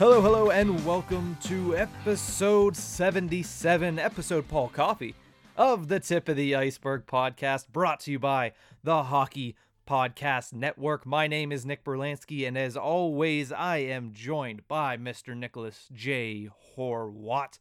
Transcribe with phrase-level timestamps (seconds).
[0.00, 5.14] Hello, hello, and welcome to episode 77, episode Paul Coffey
[5.58, 11.04] of the Tip of the Iceberg podcast, brought to you by the Hockey Podcast Network.
[11.04, 15.36] My name is Nick Berlansky, and as always, I am joined by Mr.
[15.36, 16.48] Nicholas J.
[16.78, 17.58] Horwat.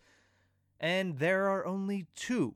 [0.79, 2.55] And there are only two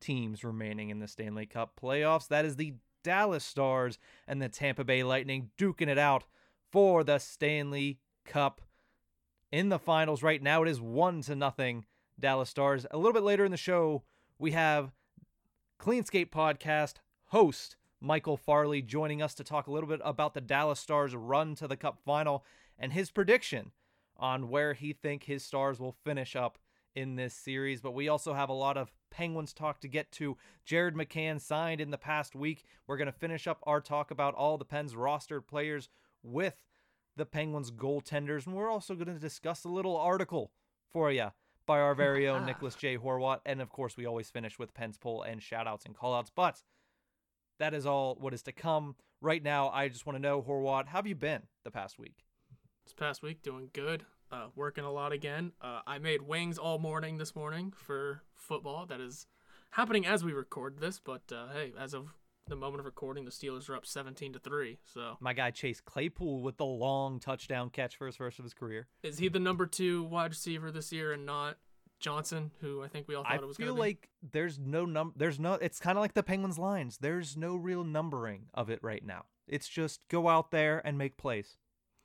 [0.00, 2.28] teams remaining in the Stanley Cup playoffs.
[2.28, 6.24] That is the Dallas Stars and the Tampa Bay Lightning duking it out
[6.72, 8.62] for the Stanley Cup
[9.50, 10.62] in the finals right now.
[10.62, 11.84] It is one to nothing
[12.18, 12.86] Dallas Stars.
[12.90, 14.02] A little bit later in the show,
[14.38, 14.92] we have
[15.80, 16.94] Cleanscape podcast
[17.26, 21.54] host Michael Farley joining us to talk a little bit about the Dallas Stars run
[21.56, 22.44] to the Cup final
[22.78, 23.72] and his prediction
[24.16, 26.58] on where he think his Stars will finish up
[26.94, 27.80] in this series.
[27.80, 30.36] But we also have a lot of Penguins talk to get to.
[30.64, 32.64] Jared McCann signed in the past week.
[32.86, 35.88] We're going to finish up our talk about all the Pens rostered players
[36.22, 36.56] with
[37.18, 38.46] the Penguins goaltenders.
[38.46, 40.52] And we're also going to discuss a little article
[40.90, 41.28] for you
[41.66, 42.96] by our very own Nicholas J.
[42.96, 43.40] Horwat.
[43.44, 46.30] And of course, we always finish with Pens poll and shout outs and call outs.
[46.34, 46.62] But
[47.58, 48.96] that is all what is to come.
[49.20, 52.24] Right now, I just want to know, Horwat, how have you been the past week?
[52.84, 54.04] This past week, doing good.
[54.30, 55.52] Uh, working a lot again.
[55.60, 58.86] Uh, I made wings all morning this morning for football.
[58.86, 59.26] That is
[59.70, 62.14] happening as we record this, but uh, hey, as of
[62.48, 64.78] the moment of recording, the Steelers are up 17 to 3.
[64.84, 68.54] So My guy Chase Claypool with the long touchdown catch for his first of his
[68.54, 68.86] career.
[69.02, 71.58] is he the number two wide receiver this year and not
[72.00, 73.80] Johnson, who I think we all thought I it was going to be?
[73.80, 76.98] I feel like there's no num there's no it's kind of like the Penguins lines.
[76.98, 79.24] There's no real numbering of it right now.
[79.46, 81.56] It's just go out there and make plays.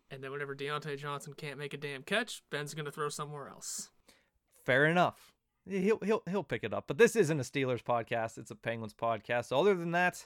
[0.09, 3.49] And then whenever Diontae Johnson can't make a damn catch, Ben's going to throw somewhere
[3.49, 3.89] else.
[4.63, 5.33] Fair enough.
[5.67, 6.85] He'll he'll he'll pick it up.
[6.87, 9.45] But this isn't a Steelers podcast, it's a Penguins podcast.
[9.45, 10.25] So other than that,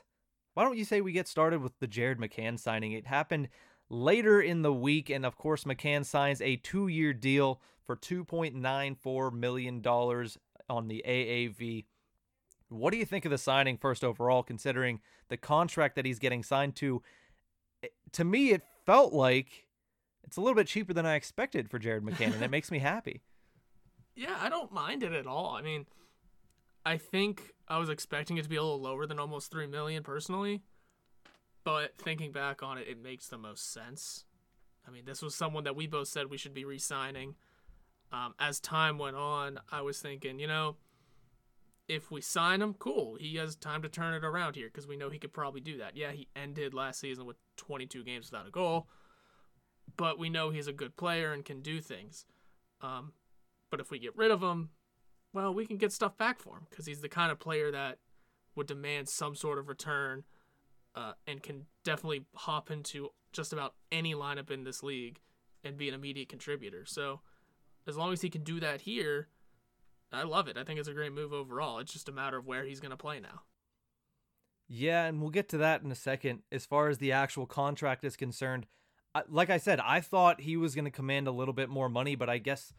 [0.57, 2.93] why don't you say we get started with the Jared McCann signing?
[2.93, 3.49] It happened
[3.91, 9.81] later in the week and of course McCann signs a 2-year deal for 2.94 million
[9.81, 11.85] dollars on the AAV.
[12.69, 16.41] What do you think of the signing first overall considering the contract that he's getting
[16.41, 17.03] signed to?
[18.13, 19.67] To me it felt like
[20.23, 22.79] it's a little bit cheaper than I expected for Jared McCann and it makes me
[22.79, 23.21] happy.
[24.19, 25.51] Yeah, I don't mind it at all.
[25.51, 25.85] I mean,
[26.87, 30.03] I think I was expecting it to be a little lower than almost three million
[30.03, 30.61] personally,
[31.65, 34.23] but thinking back on it, it makes the most sense.
[34.87, 37.35] I mean, this was someone that we both said we should be re-signing.
[38.13, 40.77] Um, as time went on, I was thinking, you know,
[41.89, 43.17] if we sign him, cool.
[43.19, 45.79] He has time to turn it around here because we know he could probably do
[45.79, 45.97] that.
[45.97, 48.87] Yeah, he ended last season with 22 games without a goal,
[49.97, 52.25] but we know he's a good player and can do things.
[52.79, 53.11] Um,
[53.69, 54.69] but if we get rid of him,
[55.37, 57.99] well, we can get stuff back for him because he's the kind of player that
[58.55, 60.23] would demand some sort of return
[60.95, 65.19] uh, and can definitely hop into just about any lineup in this league
[65.63, 66.85] and be an immediate contributor.
[66.87, 67.21] So
[67.85, 69.27] as long as he can do that here,
[70.11, 70.57] I love it.
[70.57, 71.77] I think it's a great move overall.
[71.77, 73.41] It's just a matter of where he's going to play now.
[74.67, 76.39] Yeah, and we'll get to that in a second.
[76.51, 78.65] As far as the actual contract is concerned,
[79.29, 82.15] like I said, I thought he was going to command a little bit more money,
[82.15, 82.73] but I guess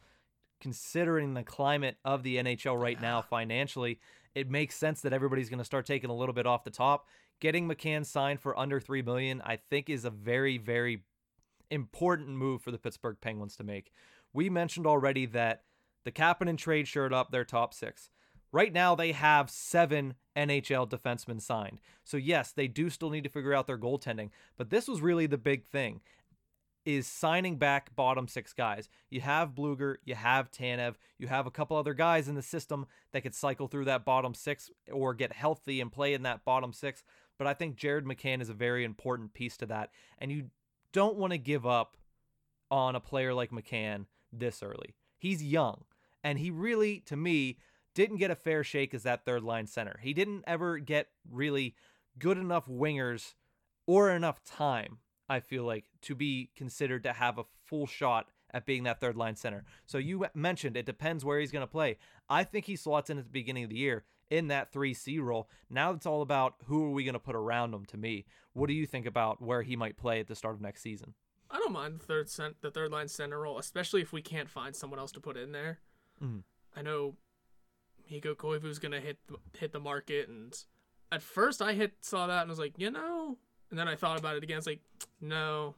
[0.60, 4.00] considering the climate of the NHL right now financially,
[4.34, 7.06] it makes sense that everybody's going to start taking a little bit off the top.
[7.40, 11.02] Getting McCann signed for under 3 million, I think is a very very
[11.70, 13.92] important move for the Pittsburgh Penguins to make.
[14.32, 15.62] We mentioned already that
[16.04, 18.10] the Kapanen trade shirt up their top 6.
[18.50, 21.80] Right now, they have seven NHL defensemen signed.
[22.02, 25.26] So, yes, they do still need to figure out their goaltending, but this was really
[25.26, 26.00] the big thing
[26.88, 28.88] is signing back bottom six guys.
[29.10, 32.86] You have Blueger, you have Tanev, you have a couple other guys in the system
[33.12, 36.72] that could cycle through that bottom six or get healthy and play in that bottom
[36.72, 37.04] six.
[37.36, 39.90] But I think Jared McCann is a very important piece to that.
[40.16, 40.46] And you
[40.94, 41.98] don't want to give up
[42.70, 44.94] on a player like McCann this early.
[45.18, 45.84] He's young,
[46.24, 47.58] and he really, to me,
[47.94, 50.00] didn't get a fair shake as that third line center.
[50.02, 51.74] He didn't ever get really
[52.18, 53.34] good enough wingers
[53.86, 58.64] or enough time, I feel like, to be considered to have a full shot at
[58.64, 59.64] being that third line center.
[59.86, 61.98] So you mentioned it depends where he's going to play.
[62.30, 65.48] I think he slots in at the beginning of the year in that 3C role.
[65.68, 68.24] Now it's all about who are we going to put around him to me.
[68.54, 71.14] What do you think about where he might play at the start of next season?
[71.50, 74.50] I don't mind the third cent- the third line center role, especially if we can't
[74.50, 75.80] find someone else to put in there.
[76.22, 76.42] Mhm.
[76.76, 77.16] I know
[78.10, 80.54] Mikko Koivu's gonna hit the, hit the market, and
[81.10, 83.38] at first I hit saw that and was like, you know,
[83.70, 84.58] and then I thought about it again.
[84.58, 84.80] It's like,
[85.20, 85.74] no,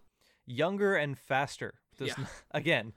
[0.47, 1.75] Younger and faster.
[1.97, 2.27] Does Yeah.
[2.51, 2.93] again,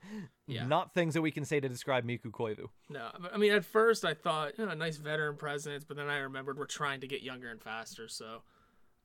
[0.46, 0.66] Yeah.
[0.66, 2.68] not things that we can say to describe Mikko Koivu.
[2.88, 3.10] no.
[3.32, 6.18] I mean, at first I thought, you know, a nice veteran presence, but then I
[6.18, 8.08] remembered we're trying to get younger and faster.
[8.08, 8.42] So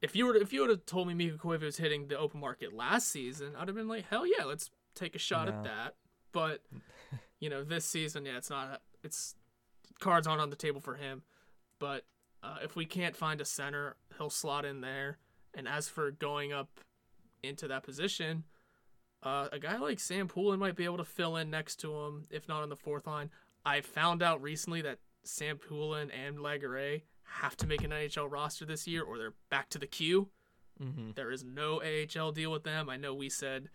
[0.01, 2.17] if you were to, if you would have told me Mikko Koivu was hitting the
[2.17, 5.53] open market last season, I'd have been like, hell yeah, let's take a shot No.
[5.55, 5.95] at that.
[6.31, 6.61] But
[7.39, 8.81] you know, this season, yeah, it's not.
[9.03, 9.35] It's
[9.99, 11.21] cards aren't on the table for him.
[11.77, 12.05] But
[12.41, 15.17] uh, if we can't find a center, he'll slot in there.
[15.55, 16.79] And as for going up
[17.43, 18.43] into that position,
[19.23, 22.25] uh, a guy like Sam Poulin might be able to fill in next to him,
[22.29, 23.29] if not on the fourth line.
[23.65, 28.65] I found out recently that Sam Poulin and Legare have to make an NHL roster
[28.65, 30.29] this year, or they're back to the queue.
[30.81, 31.11] Mm-hmm.
[31.15, 32.89] There is no AHL deal with them.
[32.89, 33.69] I know we said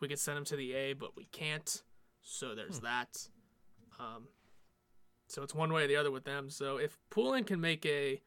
[0.00, 1.82] we could send them to the A, but we can't.
[2.22, 3.28] So there's that.
[4.00, 4.26] Um,
[5.28, 6.50] so it's one way or the other with them.
[6.50, 8.20] So if Poulin can make a,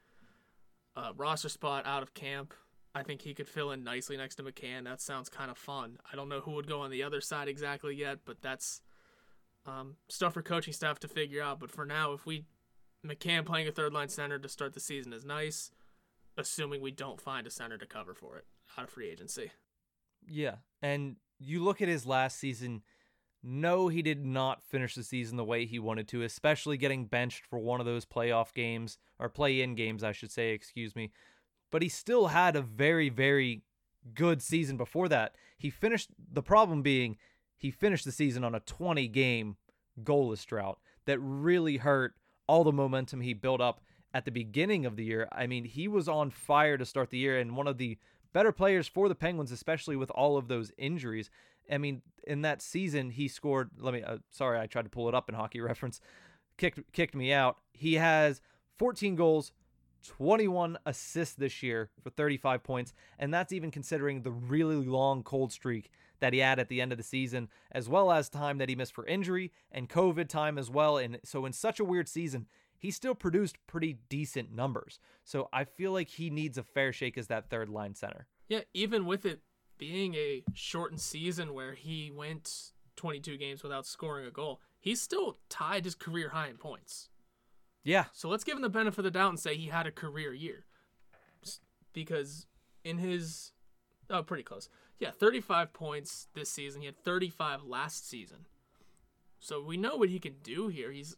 [0.96, 2.54] uh roster spot out of camp,
[2.96, 4.86] I think he could fill in nicely next to McCann.
[4.86, 5.98] That sounds kind of fun.
[6.12, 8.82] I don't know who would go on the other side exactly yet, but that's
[9.68, 11.60] um, stuff for coaching staff to figure out.
[11.60, 12.46] But for now, if we
[13.06, 15.72] McCann playing a third line center to start the season is nice
[16.38, 18.46] assuming we don't find a center to cover for it
[18.78, 19.52] out of free agency.
[20.28, 20.56] Yeah.
[20.82, 22.82] And you look at his last season,
[23.44, 27.46] no, he did not finish the season the way he wanted to, especially getting benched
[27.46, 31.12] for one of those playoff games, or play in games, I should say, excuse me.
[31.76, 33.62] But he still had a very, very
[34.14, 35.36] good season before that.
[35.58, 37.18] He finished, the problem being,
[37.58, 39.58] he finished the season on a 20 game
[40.02, 42.14] goalless drought that really hurt
[42.48, 43.82] all the momentum he built up
[44.14, 45.28] at the beginning of the year.
[45.34, 47.98] I mean, he was on fire to start the year and one of the
[48.32, 51.30] better players for the Penguins, especially with all of those injuries.
[51.70, 53.72] I mean, in that season, he scored.
[53.78, 54.02] Let me.
[54.02, 56.00] Uh, sorry, I tried to pull it up in Hockey Reference.
[56.58, 57.58] Kicked kicked me out.
[57.74, 58.40] He has
[58.78, 59.52] 14 goals,
[60.08, 65.52] 21 assists this year for 35 points, and that's even considering the really long cold
[65.52, 68.70] streak that he had at the end of the season, as well as time that
[68.70, 70.98] he missed for injury and COVID time as well.
[70.98, 72.48] And so, in such a weird season,
[72.78, 75.00] he still produced pretty decent numbers.
[75.24, 78.28] So I feel like he needs a fair shake as that third line center.
[78.48, 79.42] Yeah, even with it
[79.78, 85.38] being a shortened season where he went 22 games without scoring a goal, he's still
[85.50, 87.10] tied his career high in points.
[87.86, 89.92] Yeah, So let's give him the benefit of the doubt and say he had a
[89.92, 90.66] career year.
[91.94, 92.48] Because
[92.84, 93.52] in his
[94.10, 94.68] oh pretty close.
[95.00, 96.82] Yeah, 35 points this season.
[96.82, 98.48] He had 35 last season.
[99.40, 100.92] So we know what he can do here.
[100.92, 101.16] He's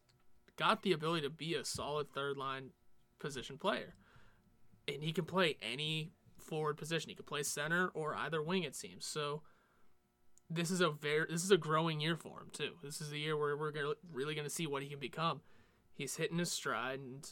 [0.58, 2.72] got the ability to be a solid third line
[3.20, 3.96] position player.
[4.90, 7.10] And he can play any forward position.
[7.10, 9.06] He could play center or either wing it seems.
[9.06, 9.42] So
[10.50, 12.72] this is a very this is a growing year for him too.
[12.84, 13.72] This is the year where we're
[14.12, 15.42] really going to see what he can become.
[15.98, 17.28] He's hitting his stride and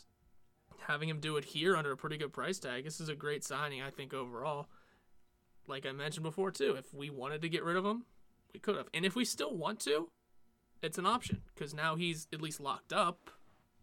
[0.87, 2.83] having him do it here under a pretty good price tag.
[2.83, 4.67] This is a great signing, I think overall.
[5.67, 8.05] Like I mentioned before too, if we wanted to get rid of him,
[8.53, 8.87] we could have.
[8.93, 10.09] And if we still want to,
[10.81, 13.29] it's an option because now he's at least locked up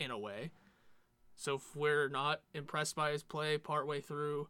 [0.01, 0.51] in a way.
[1.37, 4.49] So if we're not impressed by his play partway through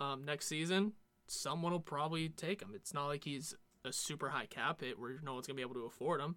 [0.00, 0.92] um, next season,
[1.26, 2.70] someone will probably take him.
[2.74, 3.54] It's not like he's
[3.84, 6.36] a super high cap hit where no one's gonna be able to afford him.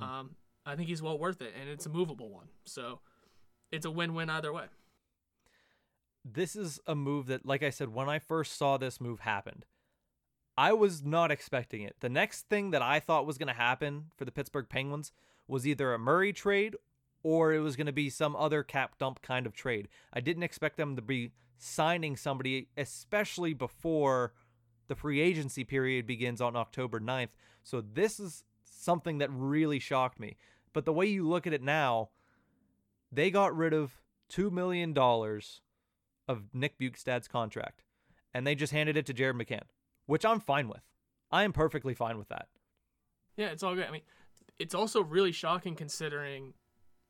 [0.00, 2.48] Um, I think he's well worth it, and it's a movable one.
[2.64, 3.00] So
[3.70, 4.66] it's a win-win either way.
[6.24, 9.66] this is a move that, like I said, when I first saw this move happened,
[10.56, 11.96] I was not expecting it.
[12.00, 15.12] The next thing that I thought was going to happen for the Pittsburgh Penguins
[15.46, 16.76] was either a Murray trade
[17.22, 19.88] or it was going to be some other cap dump kind of trade.
[20.12, 24.32] I didn't expect them to be signing somebody, especially before
[24.88, 27.30] the free agency period begins on October 9th.
[27.62, 30.36] So this is something that really shocked me.
[30.74, 32.10] But the way you look at it now,
[33.10, 34.96] they got rid of $2 million
[36.28, 37.84] of Nick Bjugstad's contract,
[38.34, 39.62] and they just handed it to Jared McCann,
[40.04, 40.82] which I'm fine with.
[41.30, 42.48] I am perfectly fine with that.
[43.36, 43.86] Yeah, it's all good.
[43.86, 44.02] I mean,
[44.58, 46.54] it's also really shocking considering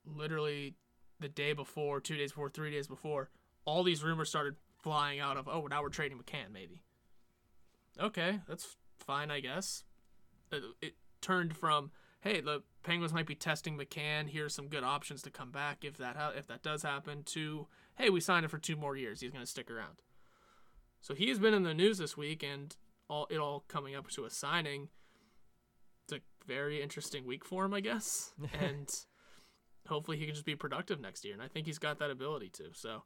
[0.07, 0.75] literally
[1.21, 3.31] the day before, two days before, three days before,
[3.65, 6.83] all these rumors started flying out of, oh, now we're trading McCann, maybe.
[7.99, 9.85] Okay, that's fine, I guess.
[10.53, 11.91] It, it turned from,
[12.25, 14.29] hey, the Penguins might be testing McCann.
[14.29, 17.23] Here's some good options to come back if that ha- if that does happen.
[17.27, 19.21] To, hey, we signed him for two more years.
[19.21, 20.03] He's going to stick around.
[21.01, 22.75] So he has been in the news this week, and
[23.09, 24.89] all it all coming up to a signing
[26.05, 28.33] it's a very interesting week for him, I guess.
[28.61, 28.89] and
[29.89, 31.35] hopefully he can just be productive next year.
[31.35, 32.65] And I think he's got that ability to.
[32.73, 33.03] So,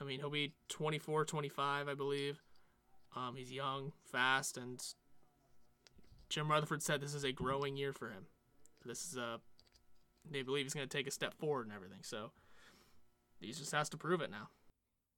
[0.00, 2.42] I mean, he'll be 24, 25, I believe.
[3.16, 4.80] Um, he's young, fast, and
[6.28, 8.26] Jim Rutherford said this is a growing year for him.
[8.84, 9.40] This is a
[10.30, 12.00] they believe he's going to take a step forward and everything.
[12.02, 12.30] So
[13.40, 14.48] he just has to prove it now.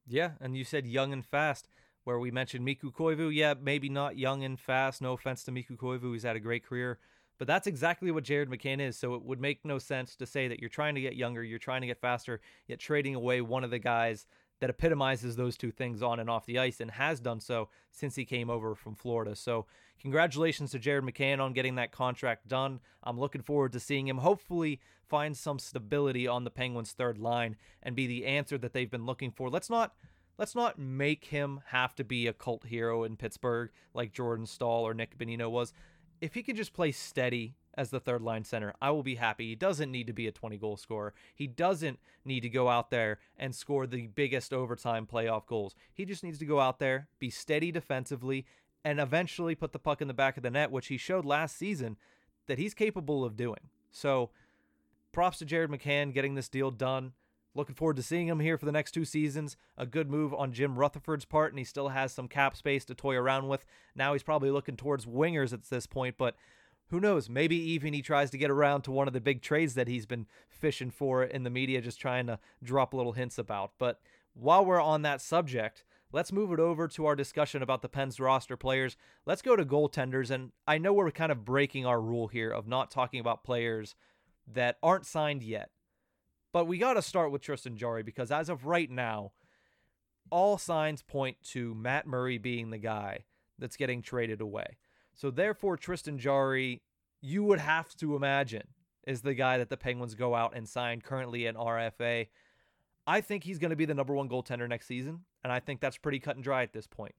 [0.07, 1.69] Yeah, and you said young and fast,
[2.05, 3.35] where we mentioned Mikko Koivu.
[3.35, 5.01] Yeah, maybe not young and fast.
[5.01, 6.99] No offense to Mikko Koivu, he's had a great career.
[7.39, 8.97] But that's exactly what Jared McCann is.
[8.97, 11.59] So it would make no sense to say that you're trying to get younger, you're
[11.59, 14.27] trying to get faster, yet trading away one of the guys
[14.63, 18.15] that epitomizes those two things on and off the ice and has done so since
[18.15, 19.35] he came over from Florida.
[19.35, 19.67] So,
[20.01, 22.79] congratulations to Jared McCann on getting that contract done.
[23.03, 24.79] I'm looking forward to seeing him hopefully
[25.09, 29.05] find some stability on the Penguins' third line and be the answer that they've been
[29.05, 29.51] looking for.
[29.51, 29.97] Let's not
[30.39, 34.87] let's not make him have to be a cult hero in Pittsburgh like Jordan Staal
[34.87, 35.73] or Nick Bonino was.
[36.23, 39.49] If he can just play steady as the third line center, I will be happy.
[39.49, 41.15] He doesn't need to be a 20 goal scorer.
[41.35, 45.75] He doesn't need to go out there and score the biggest overtime playoff goals.
[45.93, 48.47] He just needs to go out there, be steady defensively,
[48.85, 51.57] and eventually put the puck in the back of the net, which he showed last
[51.57, 51.97] season
[52.47, 53.71] that he's capable of doing.
[53.91, 54.31] So,
[55.11, 57.15] props to Jared McCann getting this deal done.
[57.55, 59.57] Looking forward to seeing him here for the next two seasons.
[59.77, 62.95] A good move on Jim Rutherford's part, and he still has some cap space to
[62.95, 63.67] toy around with.
[63.95, 66.35] Now he's probably looking towards wingers at this point, but
[66.89, 67.29] who knows?
[67.29, 70.07] Maybe even he tries to get around to one of the big trades that he's
[70.07, 73.73] been fishing for in the media, just trying to drop little hints about.
[73.79, 74.01] But
[74.35, 78.21] while we're on that subject, let's move it over to our discussion about the Pens
[78.21, 78.97] roster players.
[79.27, 80.31] Let's go to goaltenders.
[80.31, 83.95] And I know we're kind of breaking our rule here of not talking about players
[84.47, 85.71] that aren't signed yet.
[86.53, 89.33] But we got to start with Tristan Jarry because as of right now,
[90.31, 93.25] all signs point to Matt Murray being the guy
[93.59, 94.77] that's getting traded away.
[95.15, 96.83] So therefore, Tristan Jarry,
[97.21, 98.69] you would have to imagine,
[99.07, 102.29] is the guy that the Penguins go out and sign currently in RFA.
[103.07, 105.81] I think he's going to be the number one goaltender next season, and I think
[105.81, 107.15] that's pretty cut and dry at this point.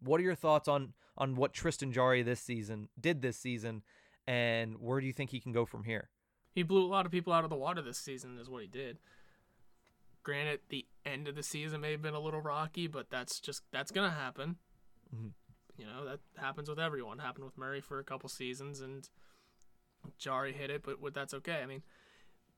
[0.00, 3.82] What are your thoughts on on what Tristan Jarry this season did this season,
[4.26, 6.10] and where do you think he can go from here?
[6.56, 8.66] He blew a lot of people out of the water this season, is what he
[8.66, 8.96] did.
[10.22, 13.60] Granted, the end of the season may have been a little rocky, but that's just
[13.70, 14.56] that's gonna happen.
[15.14, 15.28] Mm-hmm.
[15.76, 17.18] You know, that happens with everyone.
[17.18, 19.06] Happened with Murray for a couple seasons and
[20.16, 21.60] Jarry hit it, but that's okay.
[21.62, 21.82] I mean,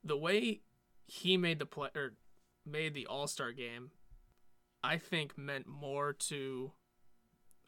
[0.04, 0.60] the way
[1.04, 2.14] he made the play or
[2.64, 3.90] made the All-Star game,
[4.84, 6.70] I think meant more to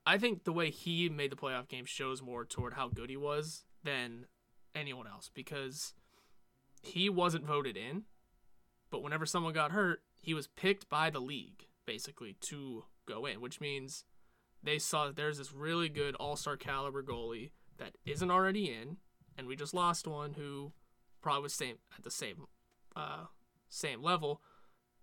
[0.06, 3.16] I think the way he made the playoff game shows more toward how good he
[3.16, 4.26] was than
[4.76, 5.92] anyone else because
[6.82, 8.04] he wasn't voted in,
[8.90, 13.40] but whenever someone got hurt, he was picked by the league basically to go in,
[13.40, 14.04] which means
[14.62, 18.99] they saw that there's this really good all star caliber goalie that isn't already in,
[19.37, 20.72] and we just lost one who
[21.22, 22.46] probably was same at the same
[22.94, 23.25] uh,
[23.68, 24.40] same level.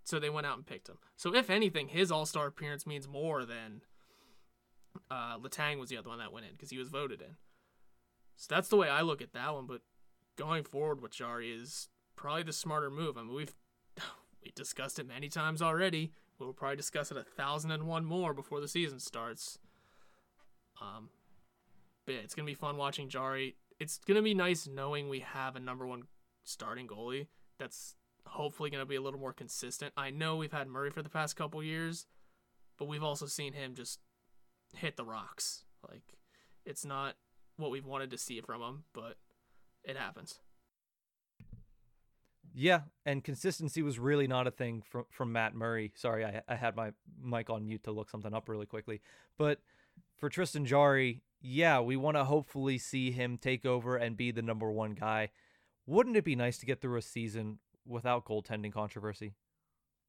[0.03, 0.99] So they went out and picked him.
[1.17, 3.81] So if anything, his all star appearance means more than
[5.11, 7.35] uh, Letang was the other one that went in because he was voted in.
[8.37, 9.65] So that's the way I look at that one.
[9.65, 9.81] But
[10.37, 13.17] going forward with Jarry is probably the smarter move.
[13.17, 13.55] I mean, we've
[14.43, 16.13] we discussed it many times already.
[16.39, 19.59] We'll probably discuss it a thousand and one more before the season starts.
[20.79, 21.09] Um,
[22.05, 23.57] but yeah, it's gonna be fun watching Jarry.
[23.79, 26.03] It's gonna be nice knowing we have a number one
[26.43, 27.27] starting goalie
[27.59, 27.95] that's
[28.27, 29.93] hopefully gonna be a little more consistent.
[29.97, 32.05] I know we've had Murray for the past couple years,
[32.77, 33.99] but we've also seen him just
[34.75, 35.63] hit the rocks.
[35.87, 36.13] Like
[36.65, 37.15] it's not
[37.57, 39.17] what we've wanted to see from him, but
[39.87, 40.39] it happens.
[42.53, 45.91] Yeah, and consistency was really not a thing from from Matt Murray.
[45.95, 46.91] Sorry, I, I had my
[47.23, 49.01] mic on mute to look something up really quickly.
[49.37, 49.59] But
[50.17, 54.41] for Tristan Jarry, yeah, we want to hopefully see him take over and be the
[54.41, 55.29] number one guy.
[55.85, 59.35] Wouldn't it be nice to get through a season without goaltending controversy?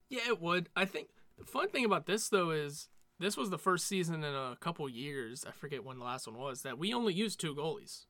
[0.08, 0.70] Yeah, it would.
[0.74, 4.34] I think the fun thing about this though is this was the first season in
[4.34, 5.44] a couple years.
[5.46, 8.06] I forget when the last one was that we only used two goalies.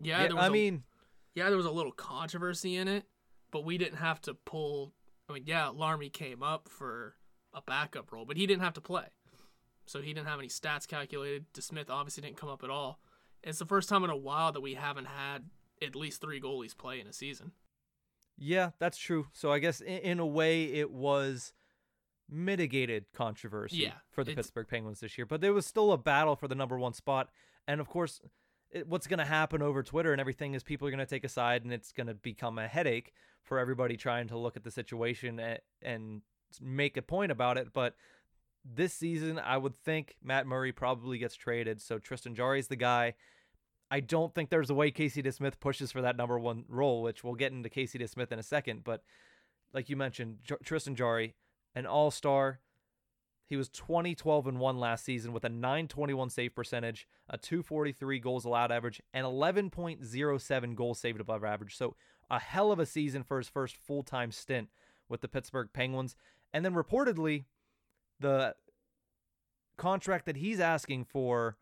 [0.00, 0.84] Yeah, yeah I a, mean,
[1.34, 3.04] yeah, there was a little controversy in it,
[3.50, 4.94] but we didn't have to pull.
[5.28, 7.14] I mean, yeah, Larmi came up for
[7.54, 9.06] a backup role, but he didn't have to play.
[9.86, 11.46] So he didn't have any stats calculated.
[11.52, 13.00] DeSmith obviously didn't come up at all.
[13.42, 15.46] It's the first time in a while that we haven't had
[15.82, 17.52] at least three goalies play in a season.
[18.36, 19.26] Yeah, that's true.
[19.32, 21.52] So I guess in, in a way it was
[22.28, 26.36] mitigated controversy yeah, for the Pittsburgh Penguins this year, but there was still a battle
[26.36, 27.28] for the number one spot.
[27.66, 28.20] And of course,
[28.70, 31.24] it, what's going to happen over Twitter and everything is people are going to take
[31.24, 33.12] a side and it's going to become a headache
[33.42, 36.22] for everybody trying to look at the situation and, and
[36.60, 37.72] make a point about it.
[37.72, 37.94] But
[38.64, 41.80] this season, I would think Matt Murray probably gets traded.
[41.80, 43.14] So Tristan Jarry's the guy.
[43.90, 47.24] I don't think there's a way Casey DeSmith pushes for that number one role, which
[47.24, 48.84] we'll get into Casey DeSmith in a second.
[48.84, 49.02] But
[49.72, 51.34] like you mentioned, J- Tristan Jarry,
[51.74, 52.60] an all star.
[53.50, 58.20] He was 20, 12, and 1 last season with a 921 save percentage, a 243
[58.20, 61.76] goals allowed average, and 11.07 goals saved above average.
[61.76, 61.96] So
[62.30, 64.68] a hell of a season for his first full time stint
[65.08, 66.14] with the Pittsburgh Penguins.
[66.54, 67.46] And then reportedly,
[68.20, 68.54] the
[69.76, 71.56] contract that he's asking for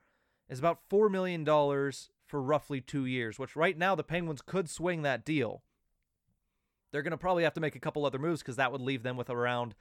[0.50, 1.42] is about $4 million
[2.26, 5.62] for roughly two years, which right now the Penguins could swing that deal.
[6.92, 9.02] They're going to probably have to make a couple other moves because that would leave
[9.02, 9.75] them with around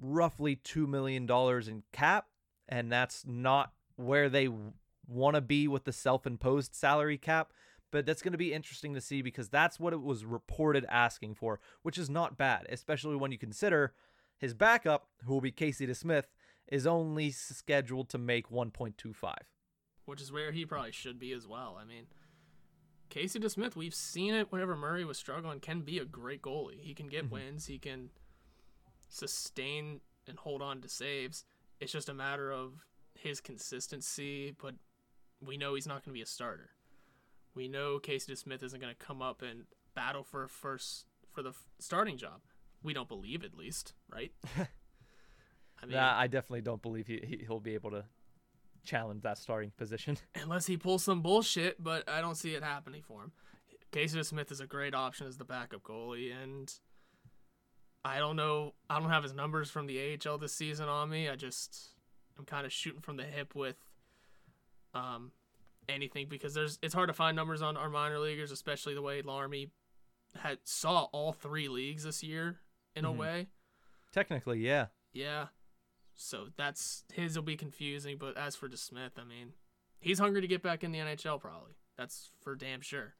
[0.00, 2.26] roughly $2 million in cap.
[2.68, 4.48] And that's not where they
[5.06, 7.52] want to be with the self imposed salary cap.
[7.90, 11.36] But that's going to be interesting to see because that's what it was reported asking
[11.36, 13.94] for, which is not bad, especially when you consider
[14.36, 16.24] his backup, who will be Casey DeSmith,
[16.66, 19.34] is only scheduled to make 1.25.
[20.06, 21.78] Which is where he probably should be as well.
[21.80, 22.06] I mean,
[23.10, 26.80] Casey DeSmith, we've seen it whenever Murray was struggling, can be a great goalie.
[26.80, 27.34] He can get mm-hmm.
[27.34, 28.10] wins, he can
[29.08, 31.44] sustain and hold on to saves.
[31.80, 32.84] It's just a matter of
[33.14, 34.74] his consistency, but
[35.40, 36.70] we know he's not going to be a starter.
[37.54, 41.52] We know Casey Smith isn't going to come up and battle for first for the
[41.78, 42.40] starting job.
[42.82, 44.32] We don't believe, at least, right?
[45.82, 48.04] I mean, nah, I definitely don't believe he he'll be able to
[48.84, 51.82] challenge that starting position unless he pulls some bullshit.
[51.82, 53.32] But I don't see it happening for him.
[53.92, 56.72] Casey Smith is a great option as the backup goalie, and
[58.04, 58.74] I don't know.
[58.90, 61.28] I don't have his numbers from the AHL this season on me.
[61.28, 61.94] I just
[62.38, 63.76] I'm kind of shooting from the hip with
[64.92, 65.32] um
[65.88, 69.22] anything because there's it's hard to find numbers on our minor leaguers, especially the way
[69.22, 69.70] Larmi
[70.36, 72.60] had saw all three leagues this year
[72.94, 73.14] in mm-hmm.
[73.14, 73.46] a way.
[74.12, 74.86] Technically, yeah.
[75.12, 75.46] Yeah.
[76.14, 79.54] So that's his will be confusing, but as for DeSmith, I mean,
[79.98, 81.72] he's hungry to get back in the NHL probably.
[81.96, 83.14] That's for damn sure.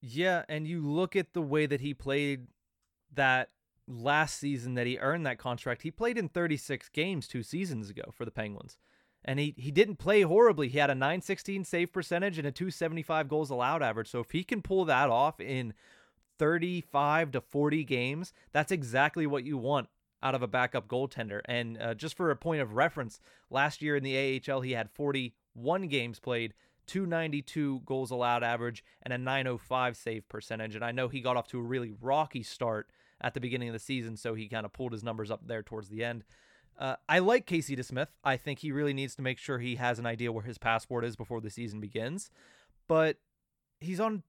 [0.00, 2.46] Yeah, and you look at the way that he played
[3.14, 3.50] that
[3.88, 5.82] last season that he earned that contract.
[5.82, 8.76] He played in 36 games 2 seasons ago for the Penguins.
[9.24, 10.68] And he he didn't play horribly.
[10.68, 14.08] He had a 916 save percentage and a 275 goals allowed average.
[14.08, 15.74] So if he can pull that off in
[16.38, 19.88] 35 to 40 games, that's exactly what you want
[20.22, 21.40] out of a backup goaltender.
[21.44, 23.20] And uh, just for a point of reference,
[23.50, 26.54] last year in the AHL, he had 41 games played,
[26.86, 30.74] 292 goals allowed average, and a 905 save percentage.
[30.74, 32.88] And I know he got off to a really rocky start
[33.20, 35.62] at the beginning of the season, so he kind of pulled his numbers up there
[35.62, 36.24] towards the end.
[36.78, 38.08] Uh, I like Casey DeSmith.
[38.22, 41.04] I think he really needs to make sure he has an idea where his passport
[41.04, 42.30] is before the season begins.
[42.86, 43.16] But
[43.80, 44.22] he's on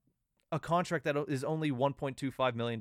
[0.50, 2.80] a contract that is only $1.25 million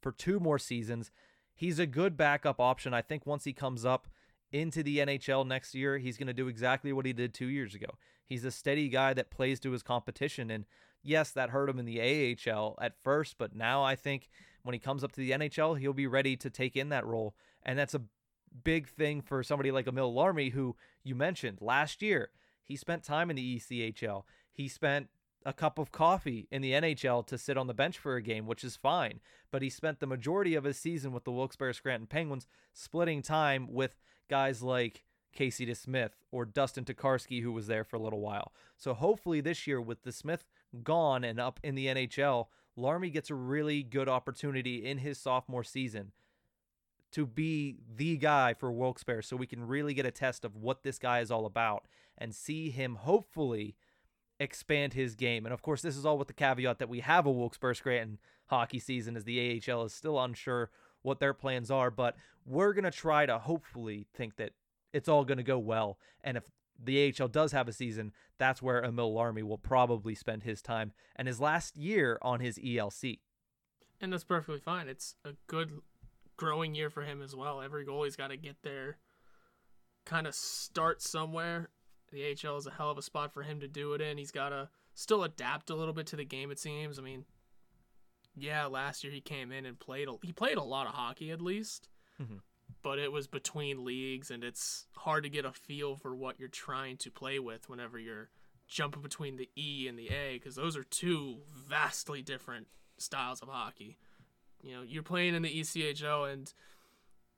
[0.00, 1.10] for two more seasons
[1.58, 2.94] he's a good backup option.
[2.94, 4.06] I think once he comes up
[4.52, 7.74] into the NHL next year, he's going to do exactly what he did two years
[7.74, 7.88] ago.
[8.24, 10.50] He's a steady guy that plays to his competition.
[10.50, 10.64] And
[11.02, 14.30] yes, that hurt him in the AHL at first, but now I think
[14.68, 17.34] when he comes up to the NHL, he'll be ready to take in that role.
[17.62, 18.02] And that's a
[18.64, 22.28] big thing for somebody like Emil Larmi, who you mentioned last year.
[22.62, 24.24] He spent time in the ECHL.
[24.52, 25.08] He spent
[25.46, 28.46] a cup of coffee in the NHL to sit on the bench for a game,
[28.46, 29.20] which is fine.
[29.50, 33.72] But he spent the majority of his season with the Wilkes-Barre Scranton Penguins, splitting time
[33.72, 33.96] with
[34.28, 35.02] guys like
[35.32, 38.52] Casey DeSmith or Dustin Tokarski, who was there for a little while.
[38.76, 40.42] So hopefully this year, with DeSmith
[40.82, 45.64] gone and up in the NHL, Larmi gets a really good opportunity in his sophomore
[45.64, 46.12] season
[47.10, 50.82] to be the guy for Wilkes-Barre so we can really get a test of what
[50.82, 51.86] this guy is all about
[52.16, 53.76] and see him hopefully–
[54.40, 55.44] expand his game.
[55.46, 58.18] And of course, this is all with the caveat that we have a Wilkes-Barre Scranton
[58.46, 60.70] hockey season as the AHL is still unsure
[61.02, 64.52] what their plans are, but we're going to try to hopefully think that
[64.92, 65.98] it's all going to go well.
[66.22, 66.44] And if
[66.82, 70.92] the AHL does have a season, that's where Emil Larmi will probably spend his time
[71.16, 73.20] and his last year on his ELC.
[74.00, 74.88] And that's perfectly fine.
[74.88, 75.80] It's a good
[76.36, 77.60] growing year for him as well.
[77.60, 78.98] Every goalie's got to get there,
[80.04, 81.68] kind of start somewhere
[82.12, 84.18] the AHL is a hell of a spot for him to do it in.
[84.18, 86.50] He's got to still adapt a little bit to the game.
[86.50, 86.98] It seems.
[86.98, 87.24] I mean,
[88.36, 90.08] yeah, last year he came in and played.
[90.08, 91.88] A, he played a lot of hockey at least,
[92.20, 92.38] mm-hmm.
[92.82, 96.48] But it was between leagues, and it's hard to get a feel for what you're
[96.48, 98.30] trying to play with whenever you're
[98.68, 103.48] jumping between the E and the A, because those are two vastly different styles of
[103.48, 103.98] hockey.
[104.62, 106.52] You know, you're playing in the ECHL and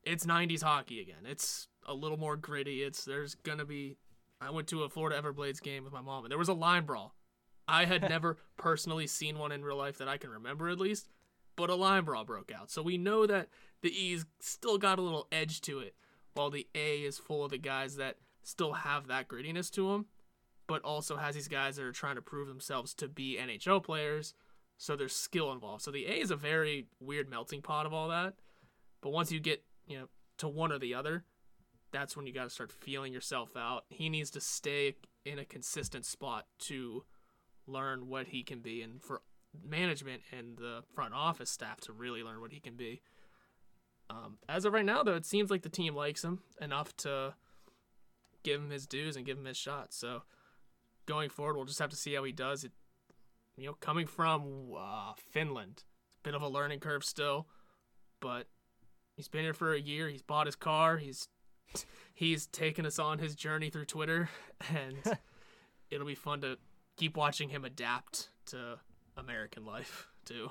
[0.03, 1.27] it's 90s hockey again.
[1.27, 2.83] It's a little more gritty.
[2.83, 3.97] It's there's gonna be
[4.41, 6.85] I went to a Florida Everblades game with my mom, and there was a line
[6.85, 7.15] brawl.
[7.69, 11.09] I had never personally seen one in real life that I can remember, at least,
[11.57, 12.71] but a line brawl broke out.
[12.71, 13.49] So we know that
[13.83, 15.95] the E's still got a little edge to it,
[16.35, 20.07] while the A is full of the guys that still have that grittiness to them,
[20.67, 24.35] but also has these guys that are trying to prove themselves to be NHL players.
[24.79, 25.83] So there's skill involved.
[25.83, 28.35] So the A is a very weird melting pot of all that.
[29.03, 30.09] But once you get, you know,
[30.39, 31.25] to one or the other,
[31.93, 33.85] that's when you got to start feeling yourself out.
[33.89, 37.05] He needs to stay in a consistent spot to
[37.67, 39.23] learn what he can be and for
[39.69, 43.03] management and the front office staff to really learn what he can be.
[44.09, 47.35] Um, as of right now, though, it seems like the team likes him enough to
[48.43, 49.93] give him his dues and give him his shot.
[49.93, 50.23] So
[51.07, 52.65] going forward, we'll just have to see how he does.
[52.65, 52.73] It,
[53.57, 57.47] you know, coming from uh, Finland, it's a bit of a learning curve still,
[58.21, 58.47] but
[59.17, 60.09] he's been here for a year.
[60.09, 60.97] He's bought his car.
[60.97, 61.29] He's
[62.15, 64.29] he's taken us on his journey through Twitter,
[64.75, 65.19] and
[65.91, 66.59] it'll be fun to
[66.97, 68.79] keep watching him adapt to
[69.17, 70.51] American life too.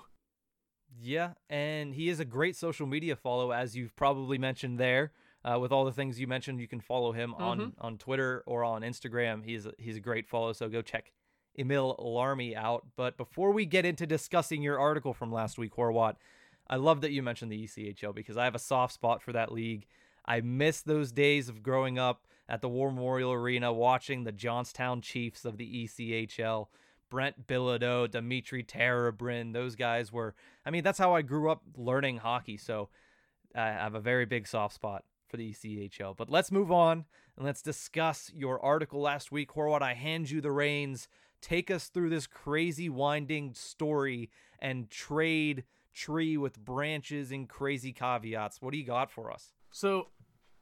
[1.02, 5.12] Yeah, and he is a great social media follow, as you've probably mentioned there.
[5.46, 7.82] Uh, with all the things you mentioned, you can follow him on Mm-hmm.
[7.82, 9.46] on Twitter or on Instagram.
[9.46, 11.12] He's a, he's a great follow, so go check
[11.58, 12.86] Emil Larmi out.
[12.98, 16.16] But before we get into discussing your article from last week, Horwat,
[16.68, 19.52] I love that you mentioned the ECHL because I have a soft spot for that
[19.52, 19.86] league.
[20.26, 25.02] I miss those days of growing up at the War Memorial Arena watching the Johnstown
[25.02, 26.68] Chiefs of the ECHL.
[27.10, 30.36] Brent Bilodeau, Dimitri Tarabrin, those guys were.
[30.66, 32.58] I mean, that's how I grew up learning hockey.
[32.58, 32.90] So
[33.56, 36.16] I have a very big soft spot for the ECHL.
[36.16, 37.06] But let's move on
[37.38, 39.52] and let's discuss your article last week.
[39.54, 41.08] Horwat, I hand you the reins.
[41.42, 48.62] Take us through this crazy winding story and trade tree with branches and crazy caveats.
[48.62, 49.54] What do you got for us?
[49.72, 50.08] So,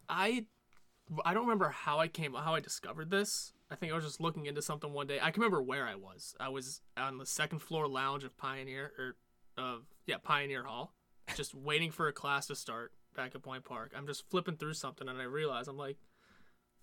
[0.10, 0.46] I
[1.26, 3.54] I don't remember how I came how I discovered this.
[3.70, 5.20] I think I was just looking into something one day.
[5.22, 6.36] I can remember where I was.
[6.40, 9.16] I was on the second floor lounge of Pioneer or
[9.62, 10.94] of yeah Pioneer Hall,
[11.36, 13.92] just waiting for a class to start back at Point Park.
[13.96, 15.98] I'm just flipping through something and I realize I'm like,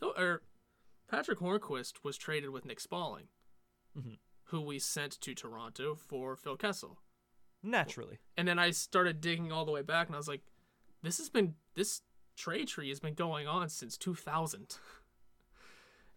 [0.03, 0.43] or
[1.09, 3.29] Patric Hornqvist was traded with Nick Spaling,
[3.97, 4.19] Mhm.
[4.45, 6.99] who we sent to Toronto for Phil Kessel.
[7.63, 8.19] Naturally.
[8.37, 10.43] And then I started digging all the way back, and I was like,
[11.03, 12.03] "This has been this
[12.37, 14.79] trade tree has been going on since 2000."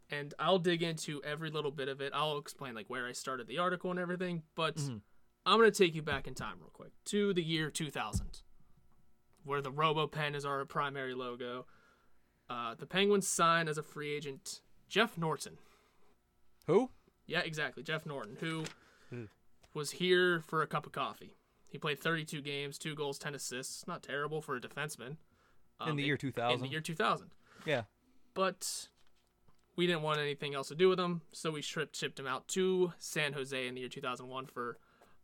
[0.10, 2.12] and I'll dig into every little bit of it.
[2.16, 5.02] I'll explain like where I started the article and everything, but Mhm.
[5.46, 8.42] I'm gonna take you back in time real quick to the year 2000,
[9.44, 11.68] where the RoboPen is our primary logo.
[12.50, 15.58] Uh, the Penguins sign as a free agent Jeff Norton.
[16.66, 16.92] Who?
[17.26, 17.84] Yeah, exactly.
[17.84, 18.66] Jeff Norton, who
[19.10, 19.26] Hmm.
[19.74, 21.36] was here for a cup of coffee.
[21.70, 23.86] He played 32 games, two goals, 10 assists.
[23.88, 25.18] Not terrible for a defenseman.
[25.82, 26.54] In Um, the year 2000.
[26.54, 26.62] In 2000.
[26.64, 27.32] the year 2000.
[27.66, 27.84] Yeah.
[28.34, 28.90] But
[29.78, 32.48] we didn't want anything else to do with him, so we shipped, shipped him out
[32.50, 34.78] to San Jose in the year 2001 for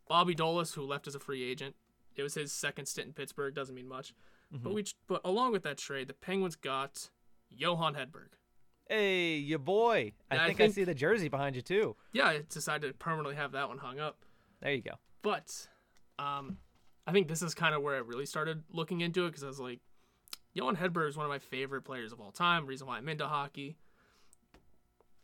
[0.07, 1.75] Bobby Dollas, who left as a free agent.
[2.15, 3.55] It was his second stint in Pittsburgh.
[3.55, 4.13] Doesn't mean much.
[4.53, 4.63] Mm-hmm.
[4.63, 7.09] But we, but along with that trade, the Penguins got
[7.49, 8.29] Johan Hedberg.
[8.87, 10.13] Hey, your boy.
[10.29, 11.95] I Yeah, I think I see the jersey behind you too.
[12.11, 14.23] Yeah, I decided to permanently have that one hung up.
[14.61, 14.99] There you go.
[15.23, 15.67] But
[16.19, 16.57] um,
[17.07, 19.47] I think this is kind of where I really started looking into it because I
[19.47, 19.79] was like,
[20.53, 22.67] Johan Hedberg is one of my favorite players of all time.
[22.67, 23.77] Reason why I'm into hockey.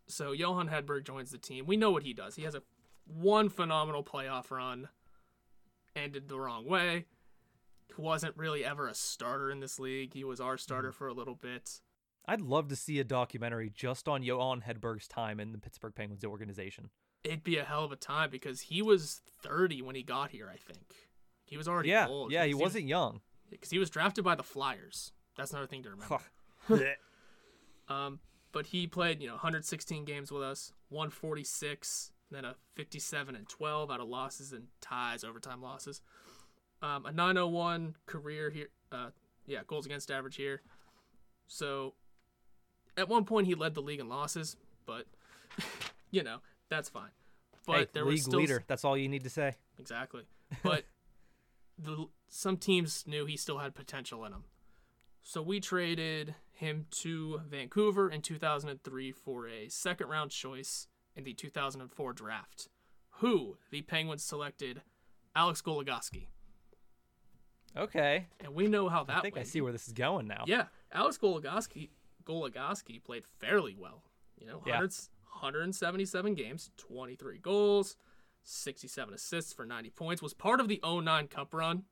[0.10, 1.66] So Johan Hedberg joins the team.
[1.66, 2.36] We know what he does.
[2.36, 2.64] He has a
[3.06, 4.90] one phenomenal playoff run.
[5.96, 7.06] Ended the wrong way.
[7.96, 10.14] He wasn't really ever a starter in this league.
[10.14, 11.82] He was our starter for a little bit.
[12.26, 16.24] I'd love to see a documentary just on Johan Hedberg's time in the Pittsburgh Penguins
[16.24, 16.90] organization.
[17.24, 20.50] It'd be a hell of a time because he was 30 when he got here.
[20.54, 20.94] I think
[21.46, 22.32] he was already Yeah, old.
[22.32, 23.22] yeah, he because wasn't young.
[23.50, 25.12] because he was drafted by the Flyers.
[25.38, 26.20] That's another thing to remember.
[27.88, 28.20] Um,
[28.52, 33.92] but he played, you know, 116 games with us, 146, then a 57 and 12
[33.92, 36.02] out of losses and ties, overtime losses.
[36.82, 39.10] Um, a 901 career here, uh,
[39.46, 40.62] yeah, goals against average here.
[41.48, 41.94] So
[42.96, 45.06] at one point he led the league in losses, but
[46.12, 46.38] you know
[46.70, 47.10] that's fine.
[47.66, 48.64] But hey, there league was still leader.
[48.68, 49.56] That's all you need to say.
[49.78, 50.24] Exactly.
[50.64, 50.86] But
[51.78, 54.44] the some teams knew he still had potential in him.
[55.24, 61.34] So we traded him to Vancouver in 2003 for a second round choice in the
[61.34, 62.68] 2004 draft.
[63.20, 64.82] Who the Penguins selected
[65.36, 66.28] Alex Goligoski.
[67.78, 68.28] Okay.
[68.40, 70.44] And we know how that I think I see where this is going now.
[70.48, 71.90] Yeah, Alex Goligoski
[72.26, 74.04] Goligoski played fairly well.
[74.38, 74.80] You know, Yeah.
[74.80, 77.96] 177 games, 23 goals,
[78.44, 80.22] 67 assists for 90 points.
[80.22, 81.84] Was part of the 09 Cup run,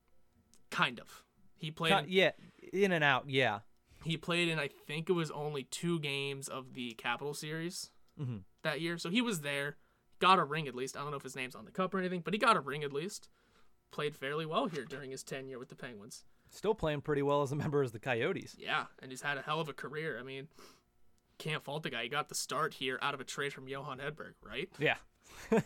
[0.70, 1.24] kind of.
[1.56, 2.06] He played.
[2.08, 2.32] Yeah,
[2.72, 3.28] in and out.
[3.28, 3.60] Yeah.
[4.04, 8.42] He played in I think it was only two games of the Capital Series Mhm.
[8.62, 9.76] that year, so he was there.
[10.18, 10.96] Got a ring at least.
[10.96, 12.60] I don't know if his name's on the cup or anything, but he got a
[12.60, 13.28] ring at least.
[13.90, 16.24] Played fairly well here during his tenure with the Penguins.
[16.50, 18.56] Still playing pretty well as a member of the Coyotes.
[18.58, 20.18] Yeah, and he's had a hell of a career.
[20.18, 20.48] I mean,
[21.38, 22.02] can't fault the guy.
[22.04, 24.68] He got the start here out of a trade from Johan Hedberg, right?
[24.78, 24.96] Yeah.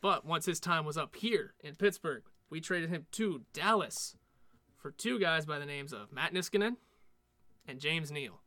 [0.00, 4.16] But once his time was up here in Pittsburgh, we traded him to Dallas
[4.76, 6.76] for two guys by the names of Matt Niskanen
[7.66, 8.40] and James Neal.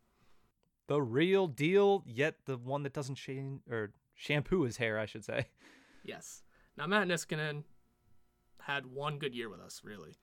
[0.87, 5.25] the real deal, yet the one that doesn't shame or shampoo his hair, I should
[5.25, 5.47] say.
[6.03, 6.43] Yes.
[6.77, 7.63] Now Matt Niskanen
[8.61, 10.17] had one good year with us, really.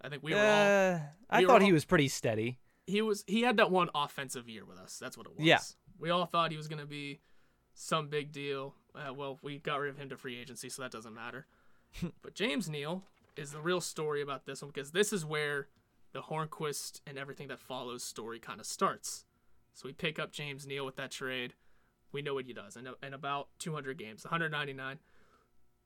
[0.00, 2.58] I think we were all Uh, I were thought he was pretty steady.
[2.86, 4.98] he was he had that one offensive year with us.
[5.00, 5.44] That's what it was.
[5.44, 5.60] Yeah.
[5.98, 7.20] We all thought he was going to be
[7.74, 8.74] some big deal.
[8.94, 11.46] Uh, well, we got rid of him to free agency, so that doesn't matter.
[12.22, 13.02] but James Neal
[13.36, 15.68] is the real story about this one because this is where
[16.16, 19.26] the Hornqvist and everything that follows story kind of starts.
[19.74, 21.52] So we pick up James Neal with that trade.
[22.10, 22.74] We know what he does.
[22.74, 24.98] And in about 200 games, 199,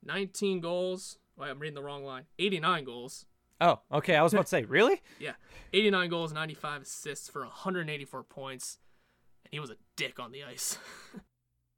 [0.05, 1.19] 19 goals.
[1.37, 2.27] Wait, I'm reading the wrong line.
[2.38, 3.27] 89 goals.
[3.61, 4.14] Oh, okay.
[4.14, 5.03] I was about to say, really?
[5.19, 5.33] Yeah,
[5.73, 8.79] 89 goals, 95 assists for 184 points,
[9.45, 10.79] and he was a dick on the ice.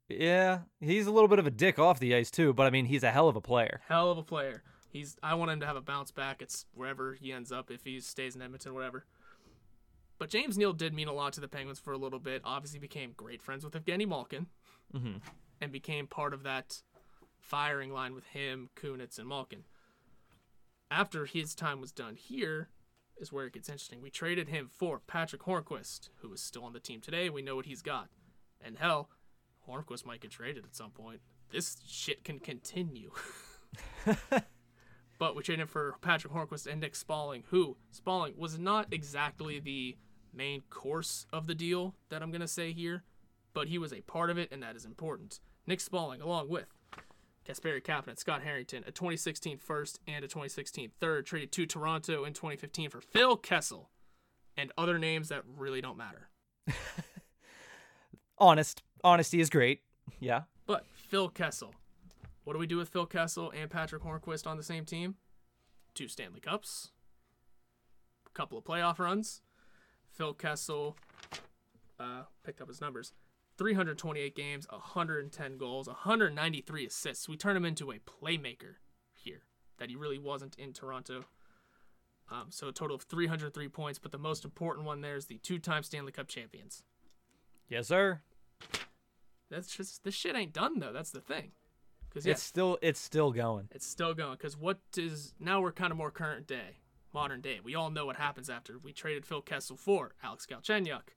[0.08, 2.84] Yeah, he's a little bit of a dick off the ice too, but I mean,
[2.84, 3.80] he's a hell of a player.
[3.88, 4.62] Hell of a player.
[4.92, 5.16] He's.
[5.22, 6.42] I want him to have a bounce back.
[6.42, 9.06] It's wherever he ends up, if he stays in Edmonton, whatever.
[10.18, 12.42] But James Neal did mean a lot to the Penguins for a little bit.
[12.44, 14.46] Obviously, became great friends with Evgeny Malkin,
[14.92, 15.16] hmm
[15.60, 16.82] and became part of that
[17.38, 19.62] firing line with him, Kunitz, and Malkin.
[20.90, 22.68] After his time was done here,
[23.16, 24.02] is where it gets interesting.
[24.02, 27.30] We traded him for Patric Hornqvist, who is still on the team today.
[27.30, 28.08] We know what he's got.
[28.60, 29.08] And hell,
[29.68, 31.20] Hornqvist might get traded at some point.
[31.50, 33.12] This shit can continue.
[35.22, 39.96] but we traded for Patric Hornqvist and Nick Spaling, who Spaling was not exactly the
[40.34, 43.04] main course of the deal that I'm going to say here,
[43.54, 45.38] but he was a part of it, and that is important.
[45.64, 46.66] Nick Spaling, along with
[47.46, 52.32] Kasperi Kapanen, Scott Harrington, a 2016 first and a 2016 third, traded to Toronto in
[52.32, 53.90] 2015 for Phil Kessel
[54.56, 56.30] and other names that really don't matter.
[58.38, 59.82] Honest, honesty is great.
[60.18, 60.42] Yeah.
[60.66, 61.76] But Phil Kessel,
[62.44, 65.16] what do we do with Phil Kessel and Patric Hornqvist on the same team?
[65.94, 66.90] Two Stanley Cups,
[68.26, 69.42] a couple of playoff runs.
[70.10, 70.96] Phil Kessel
[72.00, 73.12] uh, picked up his numbers
[73.58, 77.28] 328 games, 110 goals, 193 assists.
[77.28, 78.76] We turn him into a playmaker
[79.12, 79.42] here
[79.78, 81.24] that he really wasn't in Toronto.
[82.30, 85.38] Um, so a total of 303 points, but the most important one there is the
[85.38, 86.82] two-time Stanley Cup champions.
[87.68, 88.22] Yes, sir.
[89.50, 90.92] That's just this shit ain't done though.
[90.92, 91.52] That's the thing.
[92.12, 93.68] Because It's still it's still going.
[93.70, 96.78] It's still going because what is now we're kind of more current day,
[97.14, 97.60] modern day.
[97.64, 101.14] We all know what happens after we traded Phil Kessel for Alex Galchenyuk.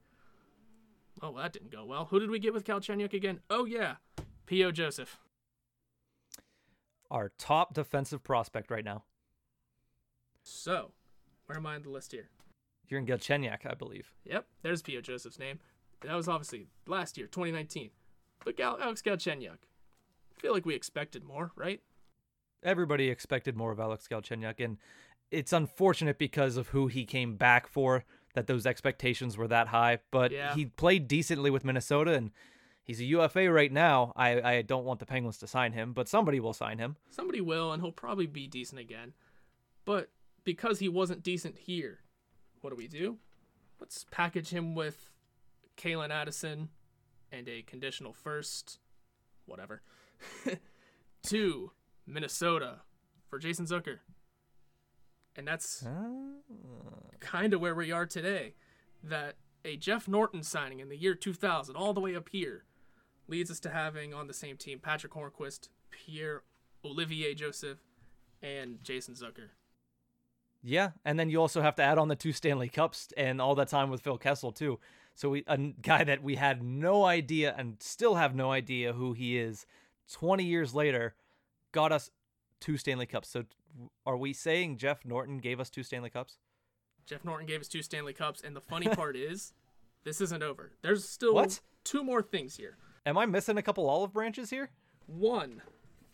[1.22, 2.06] Oh, well, that didn't go well.
[2.06, 3.42] Who did we get with Galchenyuk again?
[3.50, 3.96] Oh yeah,
[4.46, 4.72] P.O.
[4.72, 5.18] Joseph.
[7.12, 9.04] Our top defensive prospect right now.
[10.44, 10.92] So,
[11.46, 12.30] where am I on the list here?
[12.88, 14.12] You're in Galchenyuk, I believe.
[14.26, 15.02] Yep, there's P.O.
[15.02, 15.60] Joseph's name.
[16.02, 17.90] That was obviously last year, 2019.
[18.44, 19.58] But Gal- Alex Galchenyuk.
[20.38, 21.82] I feel like we expected more, right?
[22.64, 24.78] Everybody expected more of Alex Galchenyuk, and
[25.32, 30.00] it's unfortunate because of who he came back for that those expectations were that high.
[30.12, 30.54] But Yeah.
[30.56, 32.32] he played decently with Minnesota, and
[32.84, 34.14] he's a UFA right now.
[34.16, 36.98] I, I don't want the Penguins to sign him, but somebody will sign him.
[37.10, 39.14] Somebody will, and he'll probably be decent again.
[39.86, 40.10] But
[40.44, 42.00] because he wasn't decent here,
[42.62, 43.20] what do we do?
[43.80, 45.12] Let's package him with
[45.78, 46.70] Calen Addison
[47.32, 48.80] and a conditional first,
[49.46, 49.82] whatever,
[51.24, 51.72] to
[52.06, 52.82] Minnesota
[53.30, 54.00] for Jason Zucker.
[55.36, 56.06] And that's ah.
[57.20, 58.54] kind of where we are today.
[59.04, 62.66] That a Jeff Norton signing in the year 2000, all the way up here,
[63.28, 66.44] leads us to having on the same team Patric Hornqvist, Pierre
[66.84, 67.80] Olivier Joseph,
[68.42, 69.50] and Jason Zucker.
[70.64, 73.54] Yeah, and then you also have to add on the two Stanley Cups and all
[73.56, 74.80] that time with Phil Kessel too.
[75.14, 79.14] So we a guy that we had no idea and still have no idea who
[79.14, 79.66] he is.
[80.12, 81.16] Twenty years later,
[81.72, 82.10] got us
[82.62, 83.30] two Stanley Cups.
[83.30, 83.44] So
[84.06, 86.38] are we saying Jeff Norton gave us two Stanley Cups?
[87.06, 89.54] Jeff Norton gave us two Stanley Cups, and the funny part is,
[90.04, 90.72] this isn't over.
[90.82, 91.60] There's still What?
[91.84, 92.78] two more things here.
[93.06, 94.72] Am I missing a couple olive branches here?
[95.06, 95.62] One,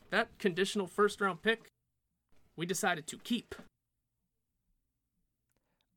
[0.10, 1.68] that conditional first round pick,
[2.58, 3.56] we decided to keep.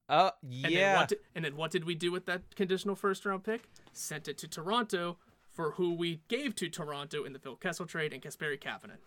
[0.09, 0.97] Uh, And Then yeah.
[0.99, 3.69] what did, and then what did we do with that conditional first round pick?
[3.93, 5.17] Sent it to Toronto
[5.55, 8.99] for who we gave to Toronto in the Phil Kessel trade and Kasperi Kapanen.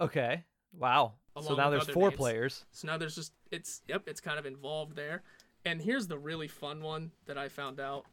[0.00, 0.44] Okay.
[0.78, 1.14] Wow.
[1.42, 2.16] so now there's four names.
[2.16, 2.64] players.
[2.70, 5.22] So now there's just it's yep, it's kind of involved there.
[5.64, 8.04] And here's the really fun one that I found out.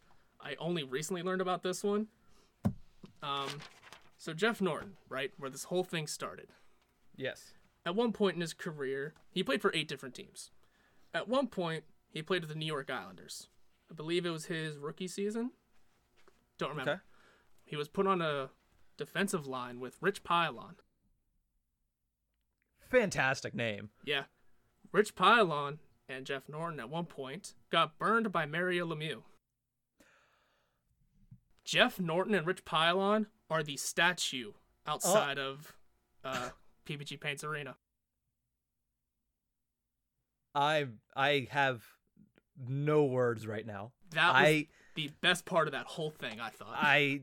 [0.42, 2.08] I only recently learned about this one.
[3.22, 3.50] Um
[4.18, 6.48] so Jeff Norton, right, where this whole thing started.
[7.16, 7.54] Yes.
[7.86, 10.52] At one point in his career, he played for eight different teams.
[11.14, 13.50] At one point, he played with the New York Islanders.
[13.92, 15.52] I believe it was his rookie season.
[16.58, 16.92] Don't remember.
[16.92, 17.02] Okay.
[17.66, 18.50] He was put on a
[18.98, 20.76] defensive line with Rich Pilon.
[22.90, 23.90] Fantastic name.
[24.06, 24.24] Yeah.
[24.92, 29.24] Rich Pilon and Jeff Norton at one point got burned by Mario Lemieux.
[31.66, 34.52] Jeff Norton and Rich Pilon are the statue
[34.86, 35.74] outside of
[36.24, 36.50] uh,
[36.86, 37.78] PPG Paints Arena.
[40.54, 41.84] I I have
[42.68, 43.92] no words right now.
[44.12, 46.74] That was I the best part of that whole thing, I thought.
[46.74, 47.22] I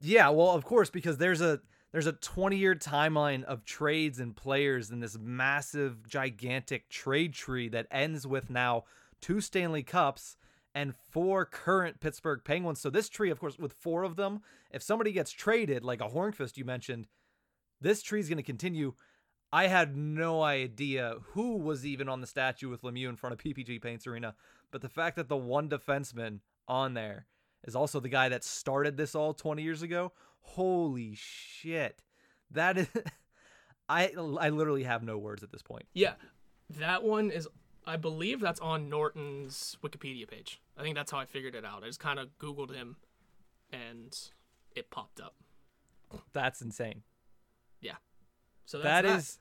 [0.00, 1.60] yeah, well, of course because there's a
[1.92, 7.68] there's a 20 year timeline of trades and players in this massive gigantic trade tree
[7.68, 8.84] that ends with now
[9.20, 10.36] two Stanley Cups
[10.74, 12.80] and four current Pittsburgh Penguins.
[12.80, 16.08] So this tree, of course, with four of them, if somebody gets traded, like a
[16.08, 17.08] Hornqvist you mentioned,
[17.80, 18.94] this tree is going to continue.
[19.52, 23.40] I had no idea who was even on the statue with Lemieux in front of
[23.40, 24.36] PPG Paints Arena,
[24.70, 26.38] but the fact that the one defenseman
[26.70, 27.26] on there
[27.64, 30.12] is also the guy that started this all 20 years ago.
[30.40, 32.00] Holy shit.
[32.50, 32.88] That is
[33.88, 35.84] I I literally have no words at this point.
[35.92, 36.14] yeah,
[36.78, 37.48] that one is.
[37.86, 40.60] I believe that's on Norton's Wikipedia page.
[40.78, 41.82] I think that's how I figured it out.
[41.82, 42.96] I just kind of Googled him,
[43.72, 44.16] and
[44.76, 45.34] it popped up.
[46.32, 47.02] That's insane.
[47.80, 47.96] Yeah.
[48.66, 49.38] So that's That is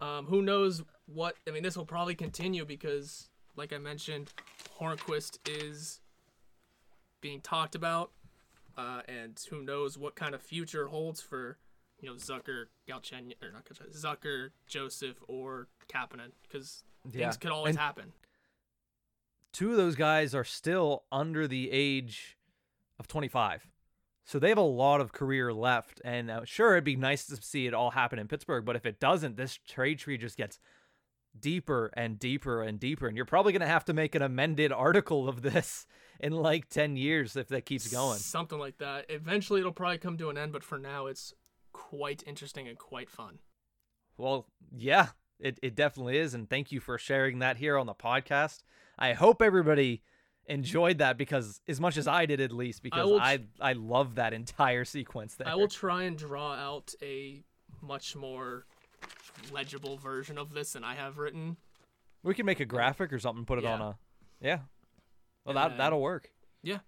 [0.00, 1.36] Um, who knows what?
[1.46, 4.32] I mean, this will probably continue because, like I mentioned,
[4.80, 6.00] Hornqvist is
[7.24, 8.10] being talked about,
[8.76, 11.56] uh, and who knows what kind of future holds for,
[12.02, 17.22] you know, Zucker, Galchenyuk, or not Galchenyuk, Zucker, Joseph, or Kapanen, because Yeah.
[17.24, 18.12] things could always And- happen.
[19.52, 22.36] two of those guys are still under the age
[22.98, 23.66] of 25.
[24.26, 26.02] So they have a lot of career left.
[26.04, 28.66] And uh, sure, it'd be nice to see it all happen in Pittsburgh.
[28.66, 30.58] But if it doesn't, this trade tree just gets
[31.38, 33.06] deeper and deeper and deeper.
[33.06, 35.86] And you're probably going to have to make an amended article of this
[36.20, 38.18] in like 10 years if that keeps going.
[38.18, 39.06] Something like that.
[39.08, 41.34] Eventually, it'll probably come to an end, but for now, it's
[41.72, 43.38] quite interesting and quite fun.
[44.16, 45.08] Well, yeah,
[45.40, 46.34] it, it definitely is.
[46.34, 48.62] And thank you for sharing that here on the podcast.
[48.98, 50.02] I hope everybody
[50.46, 54.16] enjoyed that because as much as I did at least because I tr- I, love
[54.16, 55.48] that entire sequence there.
[55.48, 57.42] I will try and draw out a
[57.80, 58.66] much more
[59.52, 61.56] legible version of this than I have written.
[62.22, 63.98] we can make a graphic or something put it on a
[64.40, 64.60] Yeah.
[65.44, 66.30] Well And that then- that'll work.
[66.62, 66.78] Yeah.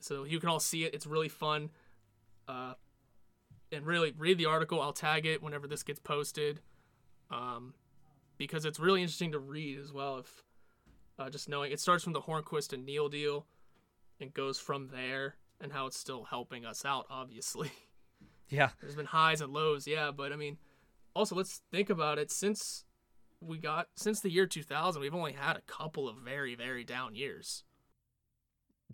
[0.00, 0.94] So you can all see it.
[0.94, 1.70] It's really fun.
[2.48, 2.74] Uh,
[3.72, 4.80] and really read the article.
[4.80, 6.60] I'll tag it whenever this gets posted,
[7.30, 7.74] um,
[8.38, 10.18] because it's really interesting to read as well.
[10.18, 10.42] If
[11.18, 13.46] uh, just knowing it starts from the Hornqvist and Neil deal,
[14.20, 17.06] and goes from there, and how it's still helping us out.
[17.10, 17.70] Obviously,
[18.48, 18.70] Yeah.
[18.80, 20.58] there's been highs and lows, yeah, but I mean,
[21.14, 22.30] also let's think about it.
[22.30, 22.84] Since
[23.40, 27.14] we got since the year 2000, we've only had a couple of very very down
[27.14, 27.64] years.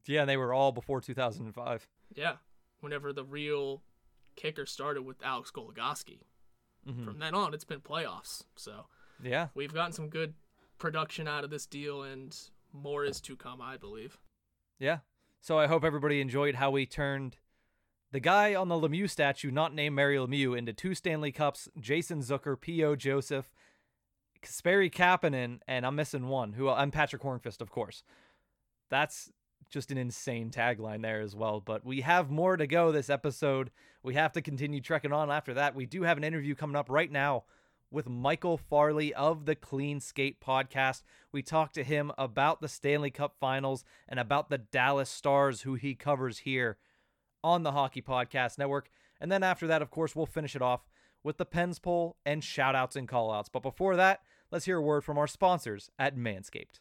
[0.07, 1.89] Yeah, and they were all before 2005.
[2.15, 2.37] Yeah,
[2.81, 3.83] whenever the real
[4.37, 6.23] kicker started with Alex Goligoski.
[6.87, 7.05] Mhm.
[7.05, 8.45] From then on, it's been playoffs.
[8.57, 8.87] So
[9.23, 9.49] Yeah.
[9.55, 10.35] we've gotten some good
[10.79, 12.35] production out of this deal, and
[12.73, 14.19] more is to come, I believe.
[14.79, 15.01] Yeah.
[15.43, 17.37] So I hope everybody enjoyed how we turned
[18.12, 22.20] the guy on the Lemieux statue, not named Mario Lemieux, into two Stanley Cups, Jason
[22.20, 22.96] Zucker, P.O.
[22.96, 23.51] Joseph,
[24.42, 28.03] Kasperi Kapanen, and I'm missing one, who I'm Patric Hornqvist, of course.
[28.90, 29.31] That's
[29.70, 31.61] just an insane tagline there as well.
[31.61, 33.70] But we have more to go this episode.
[34.03, 35.77] We have to continue trekking on after that.
[35.77, 37.44] We do have an interview coming up right now
[37.92, 41.03] with Michael Farley of the Clean Skate podcast.
[41.31, 45.75] We talked to him about the Stanley Cup finals and about the Dallas Stars, who
[45.75, 46.79] he covers here
[47.42, 48.90] on the Hockey Podcast Network.
[49.20, 50.88] And then after that, of course, we'll finish it off
[51.22, 53.48] with the Pens poll and shout outs and call outs.
[53.48, 56.81] But before that, let's hear a word from our sponsors at Manscaped.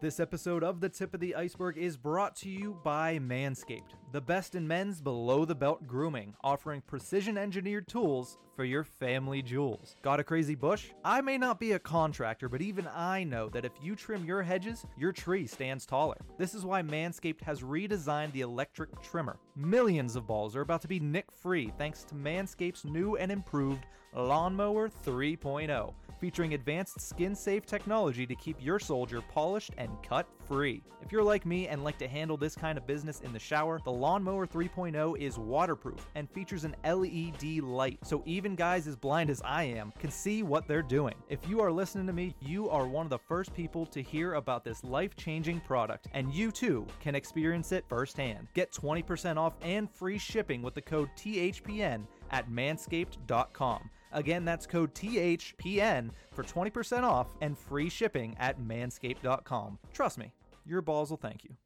[0.00, 4.20] This episode of The Tip of the Iceberg is brought to you by Manscaped, the
[4.20, 9.94] best in men's below the belt grooming, offering precision engineered tools for your family jewels.
[10.02, 10.86] Got a crazy bush?
[11.04, 14.42] I may not be a contractor, but even I know that if you trim your
[14.42, 16.16] hedges, your tree stands taller.
[16.38, 19.38] This is why Manscaped has redesigned the electric trimmer.
[19.54, 23.84] Millions of balls are about to be nick free thanks to Manscaped's new and improved
[24.14, 30.82] Lawnmower 3.0 featuring advanced skin safe technology to keep your soldier polished and cut free.
[31.02, 33.80] If you're like me and like to handle this kind of business in the shower,
[33.84, 39.30] the Lawnmower 3.0 is waterproof and features an LED light, so even guys as blind
[39.30, 41.14] as I am can see what they're doing.
[41.28, 44.34] If you are listening to me, you are one of the first people to hear
[44.34, 48.48] about this life changing product, and you too can experience it firsthand.
[48.54, 53.90] Get 20% off and free shipping with the code THPN at manscaped.com.
[54.12, 59.78] Again, that's code THPN for 20% off and free shipping at manscaped.com.
[59.92, 60.32] Trust me,
[60.64, 61.56] your balls will thank you.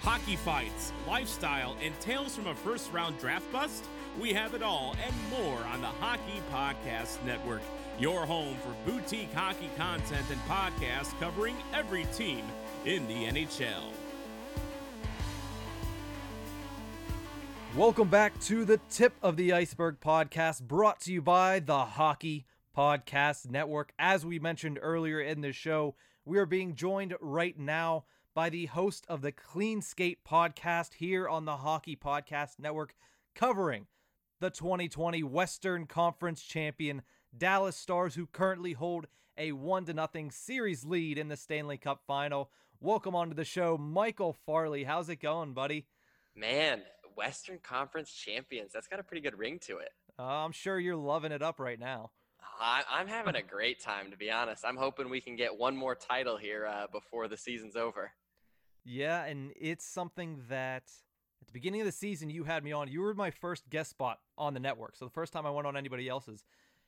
[0.00, 3.84] Hockey fights, lifestyle, and tales from a first round draft bust?
[4.20, 7.62] We have it all and more on the Hockey Podcast Network,
[7.98, 12.44] your home for boutique hockey content and podcasts covering every team
[12.84, 13.82] in the NHL.
[17.74, 22.46] Welcome back to the Tip of the Iceberg podcast, brought to you by the Hockey
[22.76, 23.92] Podcast Network.
[23.98, 28.66] As we mentioned earlier in the show, we are being joined right now by the
[28.66, 32.94] host of the Clean Skate podcast here on the Hockey Podcast Network,
[33.34, 33.88] covering
[34.40, 37.02] the 2020 Western Conference champion
[37.36, 39.06] Dallas Stars, who currently hold
[39.36, 42.50] a 1 to nothing series lead in the Stanley Cup final.
[42.80, 44.84] Welcome onto the show, Michael Farley.
[44.84, 45.86] How's it going, buddy?
[46.36, 46.82] Man,
[47.16, 48.72] Western Conference champions.
[48.72, 49.90] That's got a pretty good ring to it.
[50.18, 52.10] Uh, I'm sure you're loving it up right now.
[52.60, 54.64] I, am having a great time, to be honest.
[54.64, 58.12] I'm hoping we can get one more title here uh, before the season's over.
[58.84, 60.84] Yeah, and it's something that
[61.54, 62.88] beginning of the season you had me on.
[62.88, 65.66] You were my first guest spot on the network, so the first time I went
[65.66, 66.44] on anybody else's.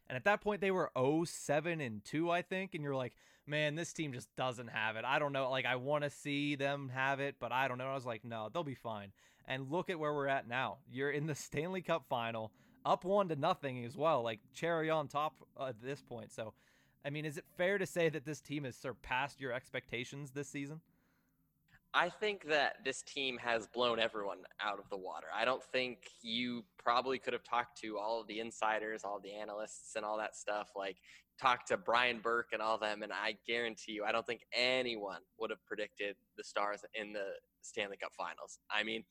[0.08, 0.90] And at that point, they were
[1.24, 2.74] 07 and 2, I think.
[2.74, 3.14] And you're like,
[3.46, 5.04] man, this team just doesn't have it.
[5.04, 5.50] I don't know.
[5.50, 7.86] Like, I want to see them have it, but I don't know.
[7.86, 9.12] I was like, no, they'll be fine.
[9.46, 10.78] And look at where we're at now.
[10.90, 12.52] You're in the Stanley Cup final,
[12.84, 16.32] up one to nothing as well, like cherry on top uh, at this point.
[16.32, 16.54] So,
[17.04, 20.48] I mean, is it fair to say that this team has surpassed your expectations this
[20.48, 20.80] season?
[21.96, 25.28] I think that this team has blown everyone out of the water.
[25.34, 29.32] I don't think you probably could have talked to all of the insiders, all the
[29.32, 30.68] analysts, and all that stuff.
[30.76, 30.98] Like,
[31.40, 35.20] talk to Brian Burke and all them, and I guarantee you, I don't think anyone
[35.38, 37.28] would have predicted the Stars in the
[37.62, 38.58] Stanley Cup Finals.
[38.70, 39.02] I mean,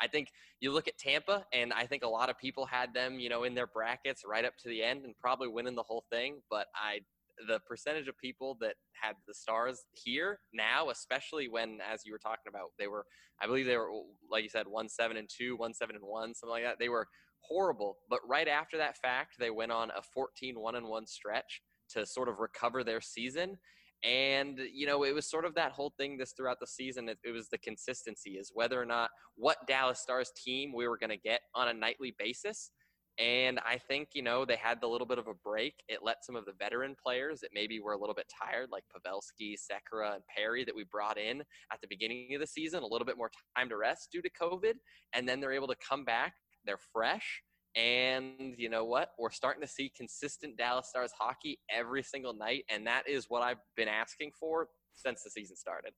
[0.00, 0.28] I think
[0.58, 3.44] you look at Tampa, and I think a lot of people had them, you know,
[3.44, 6.40] in their brackets right up to the end and probably winning the whole thing.
[6.50, 7.00] But I,
[7.48, 12.18] the percentage of people that had the Stars here now, especially when, as you were
[12.18, 13.04] talking about, they were,
[13.40, 13.90] I believe they were,
[14.30, 16.78] like you said, one seven and two, one seven and one, something like that.
[16.78, 17.08] They were
[17.40, 17.96] horrible.
[18.08, 22.06] But right after that fact, they went on a 14 one and one stretch to
[22.06, 23.58] sort of recover their season
[24.04, 27.08] and, you know, it was sort of that whole thing this throughout the season.
[27.08, 30.98] It, it was the consistency is whether or not what Dallas Stars team we were
[30.98, 32.70] going to get on a nightly basis.
[33.18, 35.74] And I think, you know, they had the little bit of a break.
[35.88, 38.84] It let some of the veteran players that maybe were a little bit tired, like
[38.84, 41.40] Pavelski, Sekera, and Perry, that we brought in
[41.72, 44.30] at the beginning of the season, a little bit more time to rest due to
[44.30, 44.74] COVID.
[45.12, 46.34] And then they're able to come back.
[46.64, 47.42] They're fresh
[47.74, 49.12] and you know what?
[49.18, 52.64] We're starting to see consistent Dallas Stars hockey every single night.
[52.68, 55.92] And that is what I've been asking for since the season started.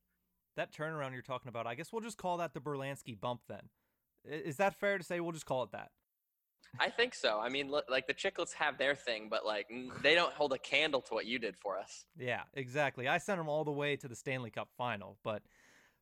[0.57, 3.69] That turnaround you're talking about, I guess we'll just call that the Berlansky bump then.
[4.25, 5.19] Is that fair to say?
[5.19, 5.91] We'll just call it that.
[6.81, 7.39] I think so.
[7.41, 9.71] I mean, look, like the Chicklets have their thing, but like
[10.03, 12.05] they don't hold a candle to what you did for us.
[12.19, 13.09] Yeah, exactly.
[13.09, 15.43] I sent them all the way to the Stanley Cup final, but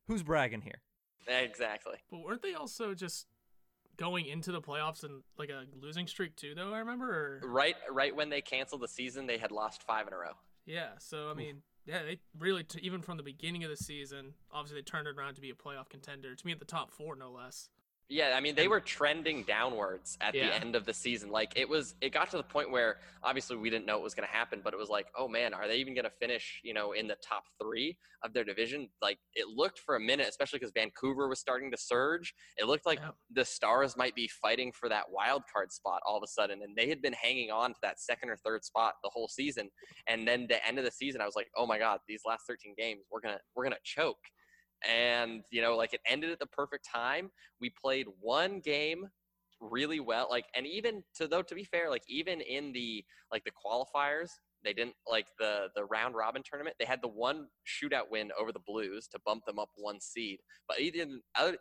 [0.07, 0.81] who's bragging here?
[1.27, 1.97] Exactly.
[2.11, 3.27] But weren't they also just
[3.97, 7.47] going into the playoffs and like a losing streak too though i remember or...
[7.47, 10.31] right right when they canceled the season they had lost five in a row
[10.65, 14.33] yeah so i mean yeah they really t- even from the beginning of the season
[14.51, 16.91] obviously they turned it around to be a playoff contender to be at the top
[16.91, 17.69] four no less
[18.13, 20.47] yeah, I mean they were trending downwards at yeah.
[20.47, 21.31] the end of the season.
[21.31, 24.13] Like it was it got to the point where obviously we didn't know it was
[24.13, 26.61] going to happen, but it was like, "Oh man, are they even going to finish,
[26.63, 30.27] you know, in the top 3 of their division?" Like it looked for a minute,
[30.29, 32.35] especially cuz Vancouver was starting to surge.
[32.57, 33.11] It looked like yeah.
[33.31, 36.75] the Stars might be fighting for that wild card spot all of a sudden and
[36.75, 39.71] they had been hanging on to that second or third spot the whole season.
[40.05, 42.45] And then the end of the season I was like, "Oh my god, these last
[42.45, 44.19] 13 games, we're going to we're going to choke."
[44.89, 47.31] And you know like it ended at the perfect time.
[47.59, 49.07] We played one game
[49.61, 53.45] really well like and even to though to be fair like even in the like
[53.45, 54.29] the qualifiers
[54.63, 58.51] they didn't like the the round robin tournament they had the one shootout win over
[58.51, 60.39] the blues to bump them up one seed.
[60.67, 61.57] But even other,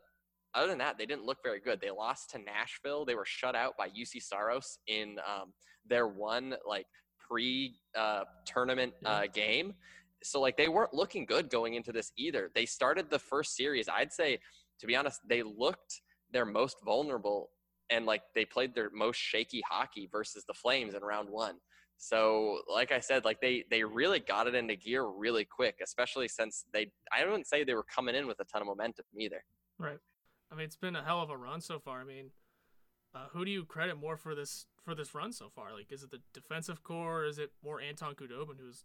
[0.54, 1.80] other than that they didn't look very good.
[1.80, 3.04] They lost to nashville.
[3.04, 5.52] They were shut out by Juuse Saros in um,
[5.86, 6.86] their one like
[7.18, 9.74] pre uh, tournament uh, game
[10.22, 12.50] so like they weren't looking good going into this either.
[12.54, 13.88] They started the first series.
[13.88, 14.38] I'd say,
[14.80, 16.00] to be honest, they looked
[16.32, 17.50] their most vulnerable
[17.90, 21.56] and like they played their most shaky hockey versus the Flames in round one.
[21.98, 26.26] So, like I said, like they they really got it into gear really quick, especially
[26.26, 29.44] since they I wouldn't say they were coming in with a ton of momentum either.
[29.78, 29.98] Right.
[30.50, 32.00] I mean, it's been a hell of a run so far.
[32.00, 32.30] I mean,
[33.14, 35.72] uh, who do you credit more for this for this run so far?
[35.72, 37.20] Like, is it the defensive core?
[37.20, 38.84] Or is it more Anton Khudobin, who's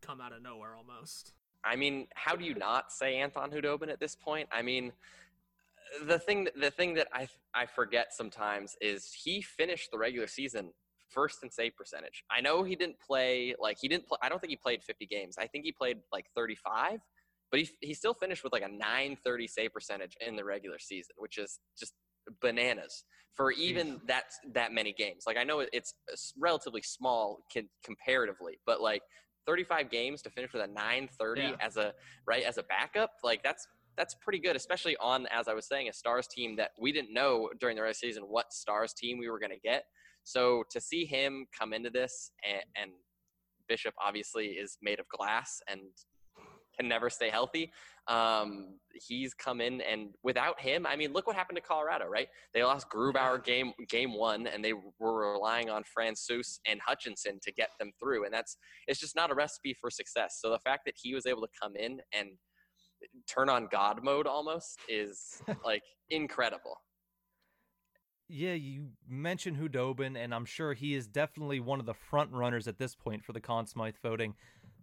[0.00, 1.32] come out of nowhere almost.
[1.64, 4.48] I mean, how do you not say Anton Khudobin at this point?
[4.52, 4.92] I mean,
[6.06, 10.72] the thing the thing that I I forget sometimes is he finished the regular season
[11.08, 12.24] first in save percentage.
[12.30, 14.18] I know he didn't play like he didn't play.
[14.22, 15.36] I don't think he played 50 games.
[15.38, 17.00] I think he played like 35,
[17.50, 21.14] but he he still finished with like a 930 save percentage in the regular season,
[21.18, 21.94] which is just
[22.42, 25.24] bananas for even that that many games.
[25.26, 25.94] Like I know it's
[26.38, 27.40] relatively small
[27.84, 29.02] comparatively, but like
[29.48, 31.52] 35 games to finish with a 930 yeah.
[31.60, 31.92] as a
[32.26, 33.66] right as a backup like that's
[33.98, 37.12] that's pretty good, especially on as I was saying a Stars team that we didn't
[37.12, 39.84] know during the rest of the season what Stars team we were going to get.
[40.22, 42.90] So to see him come into this and, and
[43.68, 45.80] Bishop obviously is made of glass and
[46.78, 47.72] can never stay healthy.
[48.06, 52.28] Um, he's come in and without him, I mean, look what happened to Colorado, right?
[52.54, 57.52] They lost Grubauer game game one, and they were relying on Francouz and Hutchinson to
[57.52, 58.56] get them through, and that's
[58.86, 60.38] it's just not a recipe for success.
[60.40, 62.30] So the fact that he was able to come in and
[63.26, 66.78] turn on God mode almost is like incredible.
[68.30, 72.68] Yeah, you mentioned Khudobin, and I'm sure he is definitely one of the front runners
[72.68, 74.34] at this point for the Conn Smythe voting.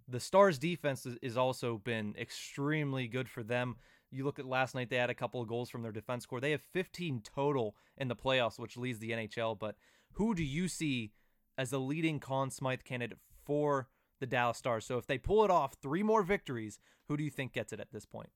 [0.07, 3.75] The Stars' defense is, also been extremely good for them.
[4.11, 6.39] You look at last night; they had a couple of goals from their defense core.
[6.39, 9.57] They have 15 total in the playoffs, which leads the NHL.
[9.57, 9.75] But
[10.13, 11.11] who do you see
[11.57, 13.89] as the leading Conn Smythe candidate for
[14.19, 14.85] the Dallas Stars?
[14.85, 17.79] So if they pull it off, three more victories, who do you think gets it
[17.79, 18.29] at this point?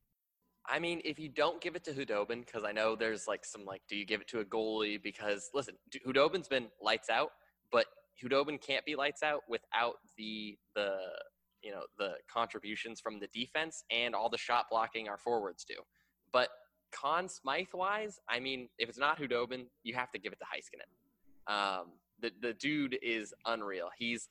[0.68, 3.66] I mean, if you don't give it to Khudobin, because I know there's like some
[3.66, 5.02] like, do you give it to a goalie?
[5.02, 7.32] Because listen, Khudobin's been lights out,
[7.72, 7.86] but
[8.22, 10.98] Khudobin can't be lights out without the the
[11.64, 15.76] you know the contributions from the defense and all the shot blocking our forwards do.
[16.32, 16.50] But
[16.92, 20.46] Conn Smythe wise, I mean, if it's not Khudobin, you have to give it to
[20.46, 21.52] Heiskanen.
[21.54, 21.88] Um,
[22.22, 23.90] the the dude is unreal.
[23.98, 24.28] He's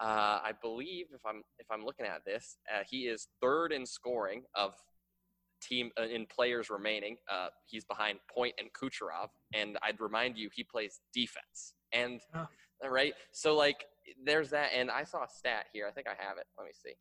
[0.00, 3.86] uh, I believe if I'm if I'm looking at this, uh, he is third in
[3.86, 4.74] scoring of
[5.60, 7.16] team uh, in players remaining.
[7.30, 11.74] Uh, he's behind Point and Kucherov, and I'd remind you he plays defense.
[11.92, 12.20] And.
[12.90, 13.84] Right, so like
[14.24, 14.70] there's that.
[14.74, 15.86] And I saw a stat here.
[15.88, 16.46] I think I have it.
[16.58, 16.94] Let me see.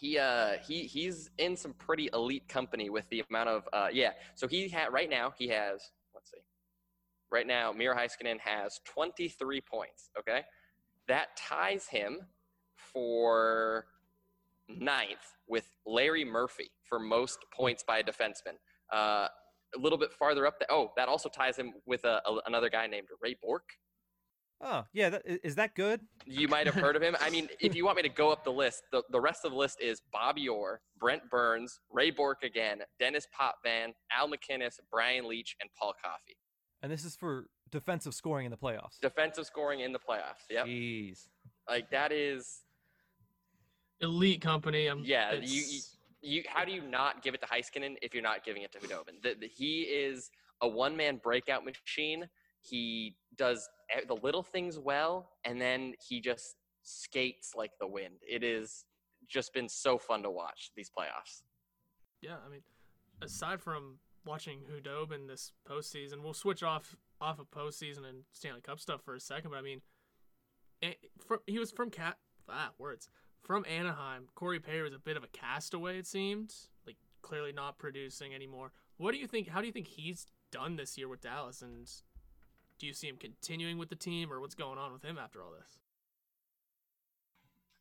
[0.00, 4.12] He uh he he's in some pretty elite company with the amount of uh yeah.
[4.34, 6.40] So he had right now he has let's see.
[7.32, 10.10] Right now, Miro Heiskanen has 23 points.
[10.18, 10.42] Okay,
[11.06, 12.20] that ties him
[12.76, 13.86] for
[14.68, 18.56] ninth with Larry Murphy for most points by a defenseman.
[18.92, 19.28] Uh,
[19.74, 22.68] a little bit farther up, the, oh, that also ties him with a, a, another
[22.68, 23.70] guy named Ray Bourque.
[24.62, 25.10] Oh, yeah.
[25.10, 26.00] That, is that good?
[26.26, 27.16] You might have heard of him.
[27.20, 29.52] I mean, if you want me to go up the list, the, the rest of
[29.52, 35.24] the list is Bobby Orr, Brent Burns, Ray Bourque again, Denis Potvin, Al MacInnis, Brian
[35.24, 36.36] Leetch, and Paul Coffey.
[36.82, 38.98] And this is for defensive scoring in the playoffs.
[39.00, 40.44] Defensive scoring in the playoffs.
[40.50, 40.66] Yep.
[40.66, 41.28] Jeez.
[41.68, 42.62] Like that is
[44.00, 44.86] elite company.
[44.86, 45.80] I'm, yeah, you, you,
[46.22, 46.42] you.
[46.48, 49.22] How do you not give it to Heiskanen if you're not giving it to Khudobin?
[49.22, 50.30] The, the, he is
[50.60, 52.28] a one man breakout machine.
[52.62, 53.68] He does
[54.06, 58.14] the little things well, and then he just skates like the wind.
[58.22, 58.84] It is
[59.28, 61.42] just been so fun to watch these playoffs.
[62.20, 62.62] Yeah, I mean,
[63.22, 68.80] aside from watching Khudobin this postseason, we'll switch off off of postseason and Stanley Cup
[68.80, 69.50] stuff for a second.
[69.50, 69.82] But I mean,
[70.80, 72.16] it, from, he was from Cat
[72.48, 73.08] ah words
[73.42, 74.26] from Anaheim.
[74.34, 75.98] Corey Perry was a bit of a castaway.
[75.98, 76.54] It seemed
[76.86, 78.72] like clearly not producing anymore.
[78.96, 79.48] What do you think?
[79.48, 81.62] How do you think he's done this year with Dallas?
[81.62, 81.88] And
[82.80, 85.42] do you see him continuing with the team, or what's going on with him after
[85.42, 85.78] all this?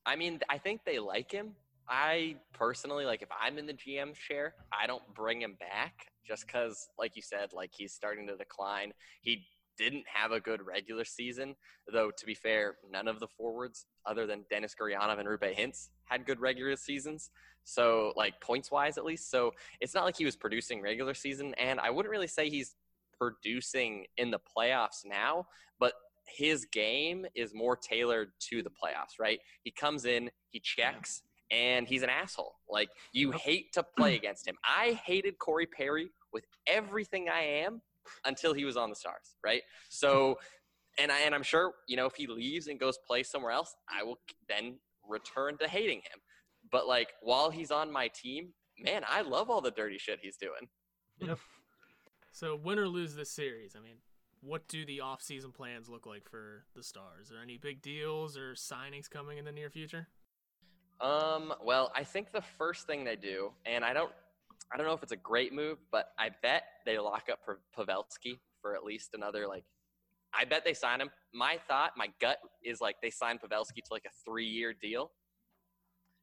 [0.05, 1.55] I mean, I think they like him.
[1.87, 6.45] I personally, like, if I'm in the GM chair, I don't bring him back just
[6.45, 8.91] because, like you said, like he's starting to decline.
[9.21, 9.45] He
[9.77, 11.55] didn't have a good regular season,
[11.91, 15.89] though, to be fair, none of the forwards, other than Denis Gurianov and Roope Hintz,
[16.03, 17.31] had good regular seasons.
[17.63, 19.31] So, like, points wise, at least.
[19.31, 21.53] So, it's not like he was producing regular season.
[21.55, 22.75] And I wouldn't really say he's
[23.19, 25.45] producing in the playoffs now,
[25.79, 25.93] but
[26.27, 29.39] his game is more tailored to the playoffs, right?
[29.63, 32.55] He comes in, he checks, and he's an asshole.
[32.69, 34.55] Like you hate to play against him.
[34.63, 37.81] I hated Corey Perry with everything I am
[38.25, 39.61] until he was on the Stars, right?
[39.89, 40.37] So,
[40.99, 43.75] and I and I'm sure you know if he leaves and goes play somewhere else,
[43.89, 46.19] I will then return to hating him.
[46.71, 50.37] But like while he's on my team, man, I love all the dirty shit he's
[50.37, 50.69] doing.
[51.19, 51.39] Yep.
[52.39, 53.97] So win or lose this series, I mean,
[54.39, 57.33] what do the off-season plans look like for the Stars?
[57.33, 60.07] Are any big deals or signings coming in the near future?
[61.01, 64.13] Um, well, I think the first thing they do, and I don't,
[64.73, 67.39] I don't know if it's a great move, but I bet they lock up
[67.77, 69.65] Pavelski for at least another like.
[70.33, 71.09] I bet they sign him.
[71.33, 75.11] My thought, my gut is like they sign Pavelski to like a three-year deal,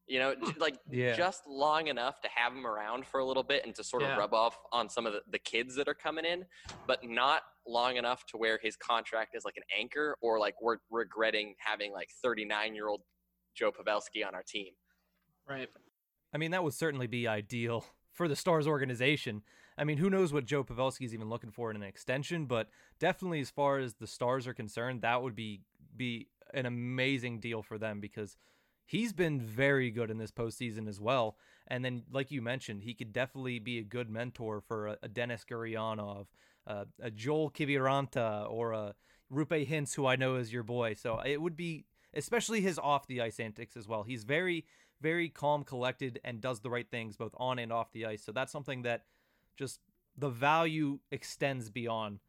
[0.06, 0.60] you know, hmm.
[0.60, 1.16] like yeah.
[1.16, 4.10] just long enough to have him around for a little bit and to sort of
[4.10, 4.16] yeah.
[4.16, 6.44] rub off on some of the, the kids that are coming in,
[6.86, 10.76] but not long enough to where his contract is like an anchor or like we're
[10.90, 13.02] regretting having like 39 year old
[13.54, 14.72] Joe Pavelski on our team.
[15.48, 15.68] Right.
[16.32, 19.42] I mean, that would certainly be ideal for the Stars organization.
[19.78, 22.68] I mean, who knows what Joe Pavelski is even looking for in an extension, but
[22.98, 25.62] definitely as far as the Stars are concerned, that would be
[25.96, 28.36] be an amazing deal for them because
[28.86, 31.36] he's been very good in this postseason as well.
[31.66, 35.08] And then, like you mentioned, he could definitely be a good mentor for a, a
[35.08, 36.26] Denis Gurianov,
[36.66, 38.94] uh, a Joel Kiviranta, or a
[39.32, 40.94] Roope Hintz, who I know is your boy.
[40.94, 41.84] So it would be,
[42.14, 44.04] especially his off the ice antics as well.
[44.04, 44.64] He's very,
[45.00, 48.22] very calm, collected, and does the right things both on and off the ice.
[48.22, 49.02] So that's something that
[49.56, 49.80] just
[50.16, 52.20] the value extends beyond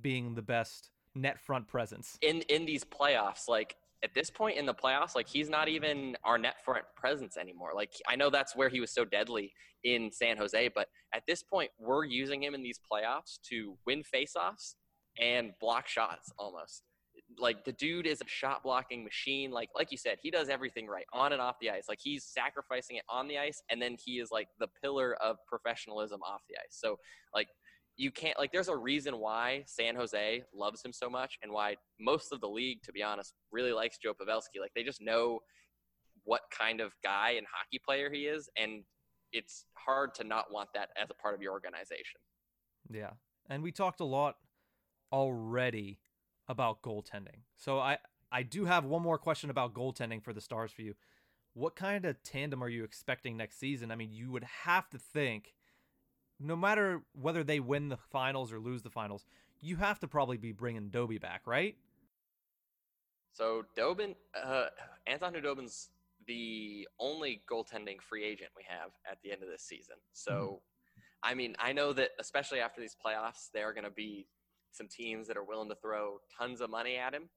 [0.00, 3.48] being the best net front presence in in these playoffs.
[3.48, 7.36] Like at this point in the playoffs, like he's not even our net front presence
[7.36, 7.70] anymore.
[7.74, 9.52] Like I know that's where he was so deadly
[9.84, 14.02] in San Jose, but at this point, we're using him in these playoffs to win
[14.02, 14.74] faceoffs
[15.20, 16.82] and block shots almost.
[17.38, 19.50] Like the dude is a shot blocking machine.
[19.50, 21.84] Like like you said, he does everything right on and off the ice.
[21.88, 25.36] Like he's sacrificing it on the ice, and then he is like the pillar of
[25.48, 26.76] professionalism off the ice.
[26.78, 26.96] So
[27.34, 27.48] like
[27.96, 31.76] you can't like there's a reason why San Jose loves him so much and why
[31.98, 34.60] most of the league, to be honest, really likes Joe Pavelski.
[34.60, 35.40] Like they just know
[36.24, 38.82] what kind of guy and hockey player he is, and
[39.32, 42.20] it's hard to not want that as a part of your organization.
[42.90, 43.10] Yeah.
[43.48, 44.36] And we talked a lot
[45.12, 46.00] already
[46.48, 47.44] about goaltending.
[47.56, 47.98] So I
[48.30, 50.94] I do have one more question about goaltending for the Stars for you.
[51.54, 53.90] What kind of tandem are you expecting next season?
[53.90, 55.54] I mean, you would have to think
[56.38, 59.24] no matter whether they win the finals or lose the finals,
[59.60, 61.76] you have to probably be bringing Dobie back, right?
[63.32, 64.66] So Dobin, uh,
[65.06, 65.90] Anton Khudobin's
[66.26, 69.96] the only goaltending free agent we have at the end of this season.
[70.12, 70.96] So, mm-hmm.
[71.22, 74.26] I mean, I know that especially after these playoffs, there are going to be
[74.72, 77.28] some teams that are willing to throw tons of money at him.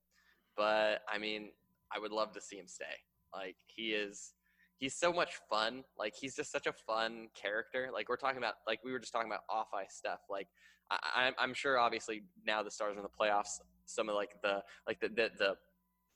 [0.56, 1.50] But I mean,
[1.94, 2.86] I would love to see him stay.
[3.34, 4.34] Like he is
[4.80, 5.84] he's so much fun.
[5.98, 7.90] Like he's just such a fun character.
[7.94, 10.20] Like we're talking about, like we were just talking about off ice stuff.
[10.30, 10.48] Like
[10.90, 13.60] I, I'm sure, obviously now the Stars are in the playoffs.
[13.86, 15.56] Some of like the like the, the the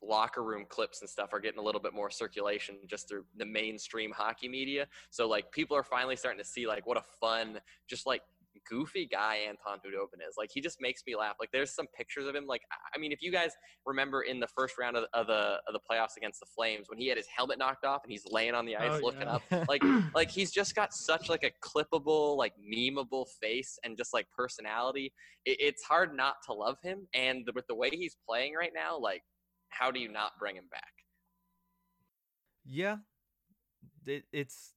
[0.02, 3.46] locker room clips and stuff are getting a little bit more circulation just through the
[3.46, 4.86] mainstream hockey media.
[5.10, 7.58] So like people are finally starting to see like what a fun,
[7.88, 8.22] just like
[8.68, 10.34] goofy guy Anton Khudobin is.
[10.38, 11.36] Like he just makes me laugh.
[11.40, 12.46] Like there's some pictures of him.
[12.46, 12.62] Like
[12.94, 13.52] I mean, if you guys
[13.86, 16.98] remember in the first round of, of the of the playoffs against the Flames when
[16.98, 19.34] he had his helmet knocked off and he's laying on the ice oh, looking yeah.
[19.34, 19.82] up, like
[20.14, 25.12] like he's just got such like a clippable, like memeable face and just like personality.
[25.44, 27.06] It, it's hard not to love him.
[27.14, 29.22] And with the way he's playing right now, like
[29.70, 30.82] how do you not bring him back?
[32.66, 32.96] Yeah,
[34.06, 34.73] it, it's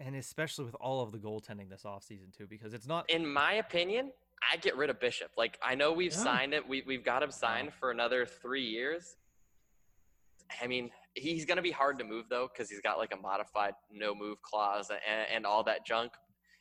[0.00, 3.54] and especially with all of the goaltending this offseason too because it's not in my
[3.54, 4.10] opinion
[4.50, 5.30] i get rid of bishop.
[5.36, 6.18] Like i know we've yeah.
[6.18, 6.66] signed it.
[6.66, 9.16] We, we've got him signed for another three years.
[10.62, 13.20] I mean he's going to be hard to move though because he's got like a
[13.20, 16.12] modified no move clause and, and all that junk.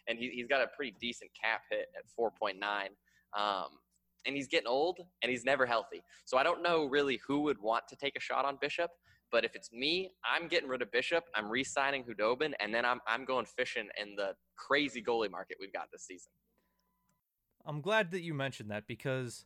[0.07, 2.55] And he, he's got a pretty decent cap hit at 4.9
[3.39, 3.67] um,
[4.25, 6.01] and he's getting old and he's never healthy.
[6.25, 8.91] So i don't know really who would want to take a shot on bishop
[9.31, 11.25] but if it's me, I'm getting rid of Bishop.
[11.35, 15.73] I'm re-signing Khudobin, and then I'm I'm going fishing in the crazy goalie market we've
[15.73, 16.31] got this season.
[17.65, 19.45] I'm glad that you mentioned that because,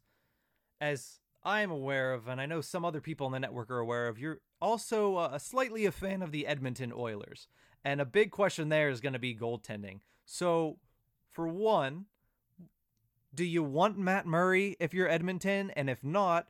[0.79, 3.79] as I am aware of, and I know some other people on the network are
[3.79, 7.47] aware of, you're also uh, slightly a fan of the Edmonton Oilers,
[7.84, 9.99] and a big question there is going to be goaltending.
[10.25, 10.77] So,
[11.31, 12.05] for one,
[13.34, 16.47] do you want Matt Murray if you're Edmonton, and if not,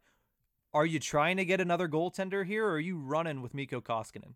[0.73, 4.33] are you trying to get another goaltender here, or are you running with Mikko Koskinen?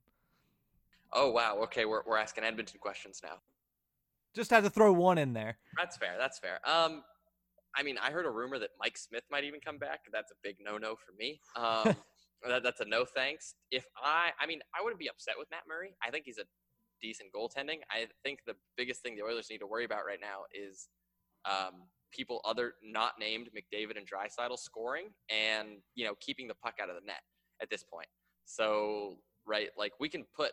[1.14, 3.38] Oh wow, okay, we're we're asking Edmonton questions now.
[4.36, 5.58] Just had to throw one in there.
[5.78, 6.16] That's fair.
[6.20, 6.60] That's fair.
[6.64, 7.04] Um,
[7.76, 10.02] I mean, I heard a rumor that Mike Smith might even come back.
[10.12, 11.40] That's a big no-no for me.
[11.56, 11.96] Um,
[12.48, 13.56] that, that's a no thanks.
[13.72, 15.96] If I, I mean, I wouldn't be upset with Matt Murray.
[16.06, 16.46] I think he's a
[17.02, 17.80] decent goaltending.
[17.92, 20.88] I think the biggest thing the Oilers need to worry about right now is
[21.46, 26.76] um, people other not named McDavid and Draisaitl scoring and you know keeping the puck
[26.82, 27.22] out of the net
[27.62, 28.08] at this point.
[28.46, 30.52] So right, like we can put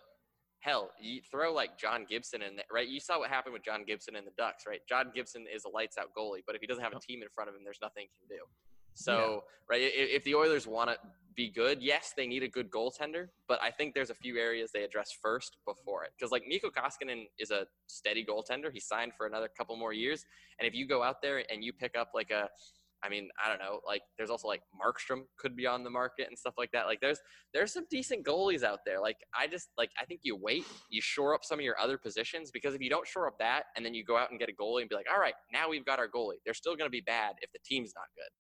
[0.61, 2.89] hell, you throw like John Gibson in there, right?
[2.89, 4.81] You saw what happened with John Gibson and the Ducks, right?
[4.89, 7.29] John Gibson is a lights out goalie, but if he doesn't have a team in
[7.29, 8.43] front of him, there's nothing he can do.
[8.95, 9.77] So, yeah.
[9.77, 10.97] right, if, if the Oilers want to
[11.37, 14.71] be good, yes, they need a good goaltender, but I think there's a few areas
[14.73, 16.11] they address first before it.
[16.17, 18.73] Because like Mikko Koskinen is a steady goaltender.
[18.73, 20.25] He signed for another couple more years,
[20.59, 22.49] and if you go out there and you pick up like a
[23.05, 23.81] I mean, I don't know.
[23.87, 26.87] Like, there's also like Markstrom could be on the market and stuff like that.
[26.87, 27.19] Like, there's
[27.53, 28.99] there's some decent goalies out there.
[28.99, 31.99] Like, I just like I think you wait, you shore up some of your other
[31.99, 34.49] positions because if you don't shore up that and then you go out and get
[34.49, 36.41] a goalie and be like, all right, now we've got our goalie.
[36.47, 38.31] They're still going to be bad if the team's not good.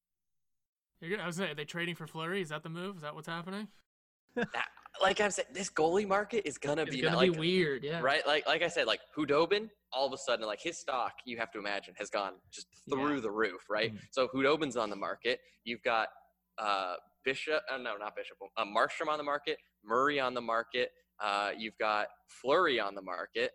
[1.04, 2.40] You're, I was saying, are they trading for Fleury?
[2.40, 2.96] Is that the move?
[2.96, 3.68] Is that what's happening?
[4.36, 4.48] that,
[5.02, 8.00] like I'm saying, this goalie market is gonna it's be gonna like, be weird, yeah.
[8.00, 11.36] Right, like like I said, like Khudobin, all of a sudden, like his stock, you
[11.38, 13.20] have to imagine, has gone just through yeah.
[13.20, 13.90] the roof, right?
[13.90, 14.04] Mm-hmm.
[14.10, 15.40] So Khudobin's on the market.
[15.64, 16.08] You've got
[16.58, 16.94] uh,
[17.24, 20.90] Bishop, uh, no, not Bishop, uh, Markstrom on the market, Murray on the market,
[21.22, 23.52] Uh, you've got Fleury on the market.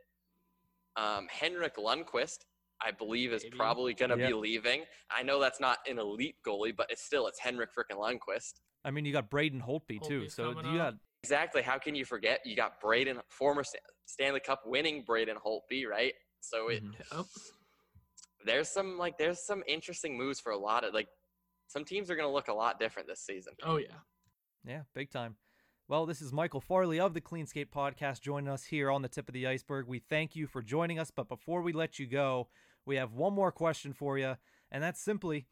[0.96, 2.40] Um, Henrik Lundqvist,
[2.82, 3.58] I believe, is Maybe.
[3.58, 4.28] probably going to Yep.
[4.30, 4.84] be leaving.
[5.10, 8.54] I know that's not an elite goalie, but it's still it's Henrik freaking Lundqvist.
[8.86, 10.22] I mean, you got Braden Holtby too.
[10.22, 10.94] Holtby's So you got.
[11.24, 11.62] Exactly.
[11.62, 12.40] How can you forget?
[12.46, 13.64] You got Braden, former
[14.06, 16.14] Stanley Cup winning Braden Holtby, right?
[16.40, 16.94] So it, Mhm.
[17.12, 17.26] Yep.
[18.46, 21.10] there's some like there's some interesting moves for a lot of like
[21.68, 23.54] some teams are going to look a lot different this season.
[23.64, 24.00] Oh yeah.
[24.64, 25.36] Yeah, big time.
[25.88, 29.08] Well, this is Michael Farley of the Clean Skate Podcast joining us here on the
[29.10, 29.88] tip of the iceberg.
[29.88, 32.48] We thank you for joining us, but before we let you go,
[32.90, 34.36] we have one more question for you,
[34.72, 35.46] and that's simply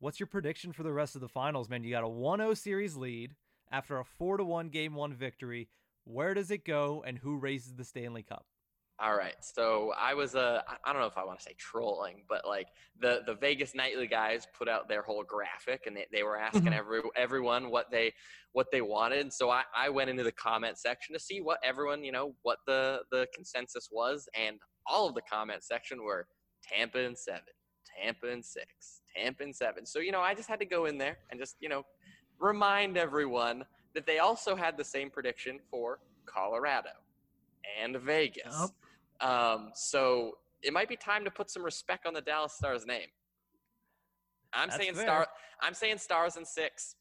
[0.00, 1.82] what's your prediction for the rest of the finals, man?
[1.82, 3.34] You got a 1 0 series lead
[3.72, 5.68] after a 4 1 game one victory.
[6.04, 8.44] Where does it go, and who raises the Stanley Cup?
[9.00, 9.34] All right.
[9.40, 12.68] So I was uh, I- don't know if I want to say trolling, but like
[13.00, 16.64] the the Vegas Nightly guys put out their whole graphic and they, they were asking
[16.72, 16.76] Mhm.
[16.78, 18.12] every everyone what they
[18.52, 19.32] what they wanted.
[19.32, 22.58] So I, I went into the comment section to see what everyone, you know, what
[22.66, 26.28] the the consensus was and all of the comment section were
[26.68, 27.40] Tampa and 7,
[28.00, 28.66] Tampa and 6,
[29.16, 29.86] Tampa and 7.
[29.86, 31.84] So, you know, I just had to go in there and just, you know,
[32.38, 36.90] remind everyone that they also had the same prediction for Colorado
[37.82, 38.70] and Vegas.
[39.20, 39.30] Yep.
[39.30, 43.08] Um, so it might be time to put some respect on the Dallas Stars name.
[44.52, 45.04] I'm That's saying fair.
[45.04, 45.26] star.
[45.60, 46.96] I'm saying stars and six.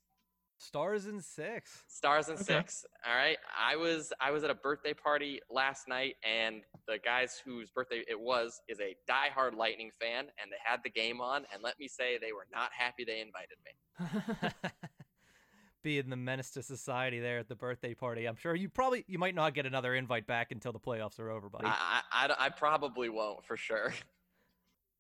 [0.64, 1.84] Stars and six.
[1.88, 2.46] Stars and Okay.
[2.46, 2.86] six.
[3.06, 3.38] All right.
[3.58, 8.04] I was I was at a birthday party last night, and the guys whose birthday
[8.08, 11.46] it was is a diehard Lightning fan, and they had the game on.
[11.54, 14.50] And let me say, they were not happy they invited me.
[15.84, 19.20] Being the menace to society there at the birthday party, I'm sure you probably you
[19.20, 21.66] might not get another invite back until the playoffs are over, buddy.
[21.68, 23.94] I, I, I, I probably won't for sure.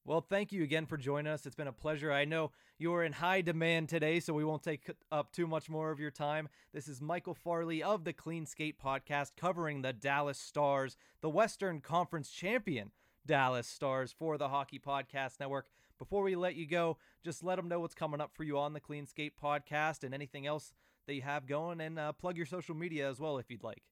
[0.05, 1.45] Well, thank you again for joining us.
[1.45, 2.11] It's been a pleasure.
[2.11, 5.69] I know you are in high demand today, so we won't take up too much
[5.69, 6.49] more of your time.
[6.73, 11.79] This is Michael Farley of the Clean Skate Podcast covering the Dallas Stars, the Western
[11.79, 12.91] Conference champion
[13.25, 15.67] Dallas Stars for the Hockey Podcast Network.
[15.97, 18.73] Before we let you go, just let them know what's coming up for you on
[18.73, 20.73] the Clean Skate Podcast and anything else
[21.07, 23.83] that you have going, and uh, plug your social media as well if you'd like.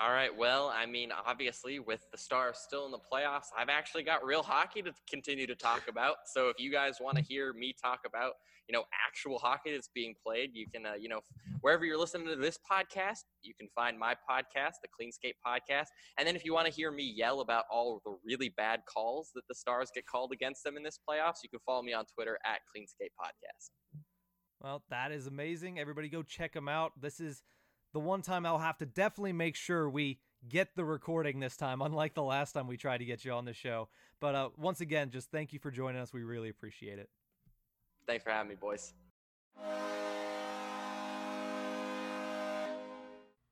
[0.00, 0.36] All right.
[0.36, 4.42] Well, I mean, obviously, with the Stars still in the playoffs, I've actually got real
[4.42, 6.16] hockey to continue to talk about.
[6.26, 8.32] So if you guys want to hear me talk about,
[8.68, 11.20] you know, actual hockey that's being played, you can, uh, you know,
[11.60, 15.86] wherever you're listening to this podcast, you can find my podcast, the Clean Skate Podcast.
[16.18, 19.30] And then if you want to hear me yell about all the really bad calls
[19.36, 22.04] that the Stars get called against them in this playoffs, you can follow me on
[22.06, 23.70] Twitter at Clean Skate Podcast.
[24.60, 25.78] Well, that is amazing.
[25.78, 26.92] Everybody go check them out.
[27.00, 27.42] This is
[27.94, 31.80] the one time I'll have to definitely make sure we get the recording this time,
[31.80, 33.88] unlike the last time we tried to get you on the show.
[34.20, 36.12] But uh, once again, just thank you for joining us.
[36.12, 37.08] We really appreciate it.
[38.06, 38.92] Thanks for having me, boys.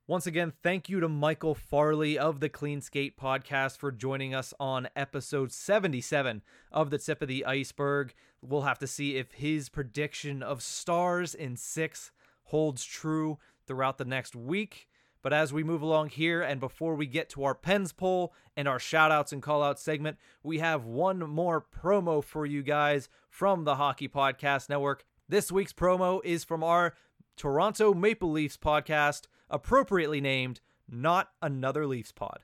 [0.08, 4.52] Once again, thank you to Michael Farley of the Clean Skate Podcast for joining us
[4.58, 8.12] on episode 77 of The Tip of the Iceberg.
[8.42, 12.10] We'll have to see if his prediction of stars in six
[12.46, 13.38] holds true
[13.72, 14.86] throughout the next week.
[15.22, 18.68] But as we move along here, and before we get to our pens poll and
[18.68, 23.08] our shout outs and call out segment, we have one more promo for you guys
[23.30, 25.06] from the Hockey Podcast Network.
[25.26, 26.92] This week's promo is from our
[27.38, 32.40] Toronto Maple Leafs podcast, appropriately named Not Another Leafs Pod.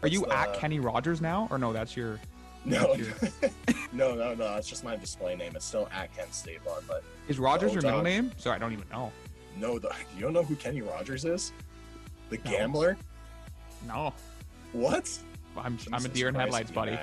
[0.00, 1.74] Are you It's, at uh, Kenny Rogers now, or no?
[1.74, 2.18] That's your.
[2.64, 3.50] No, Sure.
[3.92, 4.54] no, no, no.
[4.54, 5.56] It's just my display name.
[5.56, 8.30] It's still at Ken Stavon, but Is Rogers your middle name?
[8.36, 9.10] Sorry, I don't even know.
[9.62, 11.52] No, the, you don't know who Kenny Rogers is?
[12.28, 12.50] The No.
[12.50, 12.96] gambler?
[13.86, 14.12] No,
[14.72, 15.08] What?
[15.56, 16.98] I'm I'm a deer in Christ, headlights, buddy.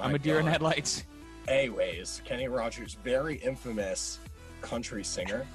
[0.00, 1.04] I'm a deer in headlights.
[1.48, 4.18] Anyways, Kenny Rogers, very infamous
[4.60, 5.46] country singer,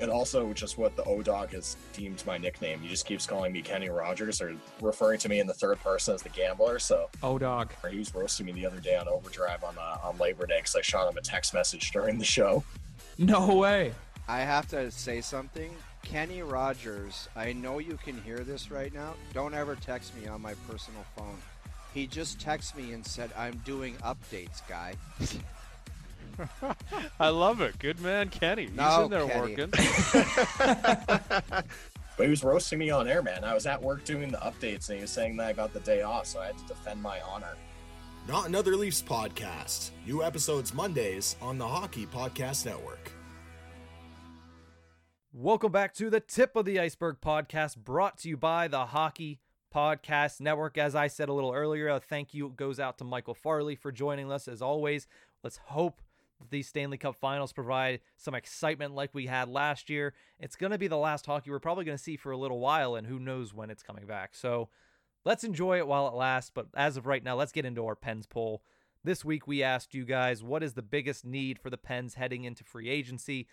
[0.00, 2.80] and also just what the O Dog has deemed my nickname.
[2.80, 6.14] He just keeps calling me Kenny Rogers or referring to me in the third person
[6.14, 6.78] as the gambler.
[6.80, 7.72] So Oh dog.
[7.88, 10.74] he was roasting me the other day on Overdrive on uh, on Labor Day because
[10.74, 12.64] I shot him a text message during the show.
[13.18, 13.92] No way.
[14.28, 15.70] I have to say something.
[16.06, 19.14] Kenny Rogers, I know you can hear this right now.
[19.34, 21.36] Don't ever text me on my personal phone.
[21.92, 24.94] He just texted me and said, I'm doing updates, guy.
[27.20, 27.78] I love it.
[27.80, 28.66] Good man, Kenny.
[28.66, 29.56] He's No, in there Kenny.
[29.56, 29.72] working.
[32.18, 33.44] But he was roasting me on air, man.
[33.44, 35.80] I was at work doing the updates, and he was saying that I got the
[35.80, 37.54] day off, so I had to defend my honor.
[38.26, 39.90] Not Another Leafs podcast.
[40.06, 43.12] New episodes Mondays on the Hockey Podcast Network.
[45.38, 49.38] Welcome back to the Tip of the Iceberg podcast brought to you by the Hockey
[49.70, 50.78] Podcast Network.
[50.78, 53.92] As I said a little earlier, a thank you goes out to Michael Farley for
[53.92, 55.06] joining us as always.
[55.44, 56.00] Let's hope
[56.38, 60.14] that these Stanley Cup finals provide some excitement like we had last year.
[60.40, 62.58] It's going to be the last hockey we're probably going to see for a little
[62.58, 64.34] while, and who knows when it's coming back.
[64.34, 64.70] So
[65.26, 66.50] let's enjoy it while it lasts.
[66.52, 68.62] But as of right now, let's get into our Pens poll.
[69.04, 72.44] This week, we asked you guys what is the biggest need for the Pens heading
[72.44, 73.46] into free agency.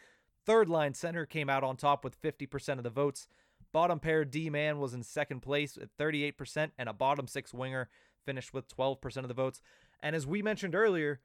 [0.46, 3.28] Third line center came out on top with 50% of the votes.
[3.72, 7.90] Bottom pair D man was in second place at 38%, and a bottom six winger
[8.26, 9.62] finished with 12% of the votes.
[10.02, 11.22] And as we mentioned earlier,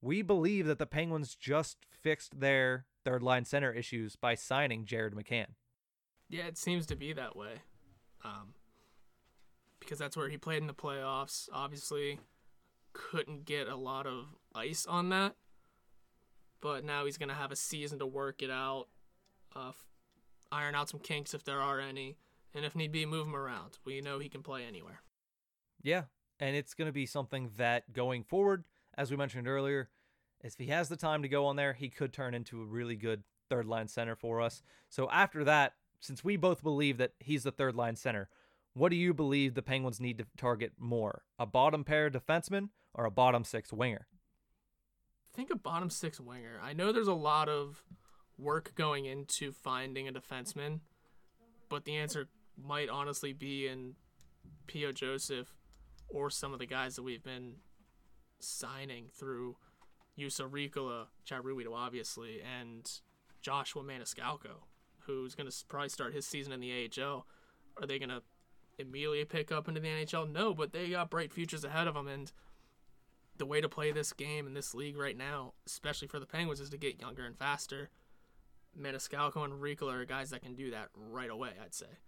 [0.00, 5.14] we believe that the Penguins just fixed their third line center issues by signing Jared
[5.14, 5.48] McCann.
[6.28, 7.62] Yeah, it seems to be that way.
[8.24, 8.54] Um,
[9.78, 11.48] because that's where he played in the playoffs.
[11.52, 12.20] Obviously,
[12.92, 15.36] couldn't get a lot of ice on that.
[16.62, 18.86] But now he's to have a season to work it out,
[19.54, 19.84] uh, f-
[20.50, 22.16] iron out some kinks if there are any,
[22.54, 23.78] and if need be, move him around.
[23.84, 25.02] We know he can play anywhere.
[25.82, 26.04] Yeah,
[26.38, 28.64] and it's to be something that going forward,
[28.96, 29.90] as we mentioned earlier,
[30.42, 32.96] if he has the time to go on there, he could turn into a really
[32.96, 34.62] good third line center for us.
[34.88, 38.28] So after that, since we both believe that he's the third line center,
[38.74, 41.22] what do you believe the Penguins need to target more?
[41.38, 44.06] A bottom pair defenseman or a bottom six winger?
[45.34, 46.60] Think a bottom six winger.
[46.62, 47.82] I know there's a lot of
[48.38, 50.80] work going into finding a defenseman,
[51.68, 53.94] but the answer might honestly be in
[54.66, 54.92] P.O.
[54.92, 55.54] Joseph
[56.08, 57.54] or some of the guys that we've been
[58.40, 59.56] signing through
[60.18, 62.90] Juuso Riikola, Chad obviously, and
[63.40, 64.66] Joshua Maniscalco,
[65.00, 67.26] who's going to probably start his season in the AHL.
[67.80, 68.22] Are they going to
[68.78, 70.30] immediately pick up into the NHL?
[70.30, 72.30] No, but they got bright futures ahead of them, and
[73.42, 76.60] the way to play this game in this league right now, especially for the Penguins,
[76.60, 77.90] is to get younger and faster.
[78.80, 81.98] Maniscalco and Riikola are guys that can do that right away, I'd say.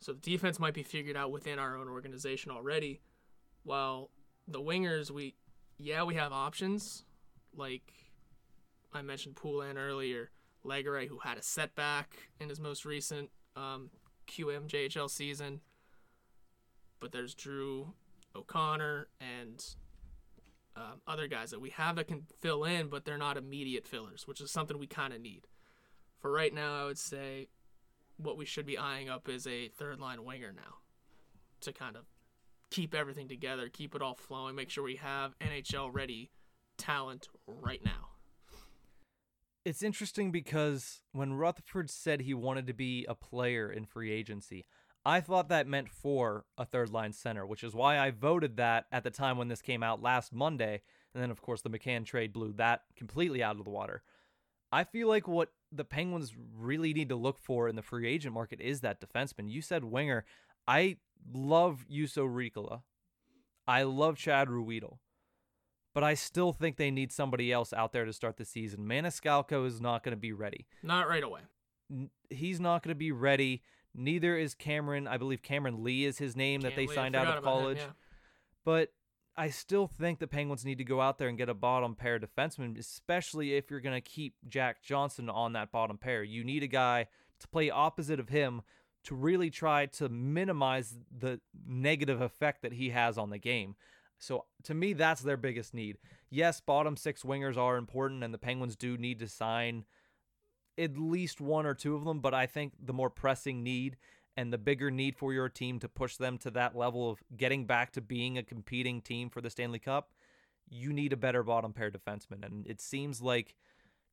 [0.00, 3.02] So the defense might be figured out within our own organization already,
[3.62, 4.08] while
[4.48, 5.34] the wingers, we,
[5.76, 7.04] yeah, we have options,
[7.54, 7.92] like
[8.94, 10.30] I mentioned Poulin earlier,
[10.64, 13.90] Legare, who had a setback in his most recent um,
[14.28, 15.60] QMJHL season,
[17.00, 17.92] but there's Drew
[18.34, 19.62] O'Connor and
[20.76, 24.26] um, other guys that we have that can fill in, but they're not immediate fillers,
[24.26, 25.46] which is something we kind of need.
[26.18, 27.48] For right now, I would say
[28.16, 30.76] what we should be eyeing up is a third line winger now
[31.62, 32.04] to kind of
[32.70, 36.30] keep everything together, keep it all flowing, make sure we have NHL ready
[36.78, 38.08] talent right now.
[39.64, 44.64] It's interesting because when Rutherford said he wanted to be a player in free agency,
[45.04, 48.86] I thought that meant for a third line center, which is why I voted that
[48.92, 50.82] at the time when this came out last Monday.
[51.14, 54.02] And then, of course, the McCann trade blew that completely out of the water.
[54.70, 58.34] I feel like what the Penguins really need to look for in the free agent
[58.34, 59.50] market is that defenseman.
[59.50, 60.24] You said winger.
[60.68, 60.98] I
[61.32, 62.82] love Juuso Riikola.
[63.66, 64.98] I love Chad Ruhwedel.
[65.92, 68.86] But I still think they need somebody else out there to start the season.
[68.86, 70.66] Maniscalco is not going to be ready.
[70.82, 71.40] Not right away.
[72.28, 73.62] He's not going to be ready.
[73.94, 75.08] Neither is Cameron.
[75.08, 77.38] I believe Cameron Lee is his name Cam that they Lee, signed out of about
[77.38, 77.78] him, college.
[77.78, 77.92] yeah.
[78.64, 78.92] But
[79.36, 82.18] I still think the Penguins need to go out there and get a bottom pair
[82.18, 86.22] defenseman, especially if you're going to keep Jack Johnson on that bottom pair.
[86.22, 87.06] You need a guy
[87.40, 88.62] to play opposite of him
[89.04, 93.76] to really try to minimize the negative effect that he has on the game.
[94.18, 95.96] So to me, that's their biggest need.
[96.28, 99.86] Yes, bottom six wingers are important, and the Penguins do need to sign
[100.78, 102.20] at least one or two of them.
[102.20, 103.96] But I think the more pressing need
[104.36, 107.66] and the bigger need for your team to push them to that level of getting
[107.66, 110.12] back to being a competing team for the Stanley Cup,
[110.68, 112.44] you need a better bottom pair defenseman.
[112.44, 113.54] And it seems like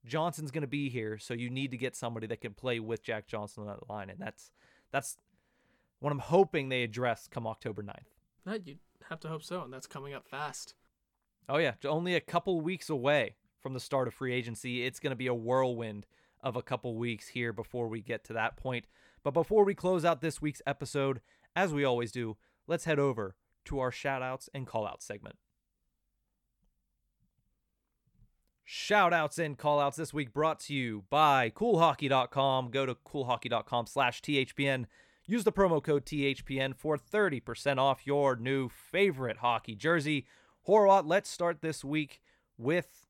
[0.06, 3.04] Johnson's going to be here, so you need to get somebody that can play with
[3.04, 4.10] Jack Johnson on that line.
[4.10, 4.52] And that's
[4.92, 5.18] that's
[6.00, 8.14] what I'm hoping they address come October 9th.
[8.46, 8.80] That you'd
[9.10, 10.74] have to hope so, and that's coming up fast.
[11.50, 14.86] Oh yeah, only a couple weeks away from the start of free agency.
[14.86, 16.06] It's going to be a whirlwind
[16.42, 18.86] of a couple weeks here before we get to that point.
[19.24, 21.22] But before we close out this week's episode,
[21.56, 23.36] as we always do, let's head over
[23.66, 25.36] to our shout outs and call out segment.
[28.70, 32.70] Shout outs and call outs this week brought to you by coolhockey.com.
[32.70, 34.86] Go to coolhockey.com slash THPN.
[35.26, 40.26] Use the promo code THPN for 30% off your new favorite hockey jersey.
[40.68, 42.22] Horwat, let's start this week
[42.58, 43.08] with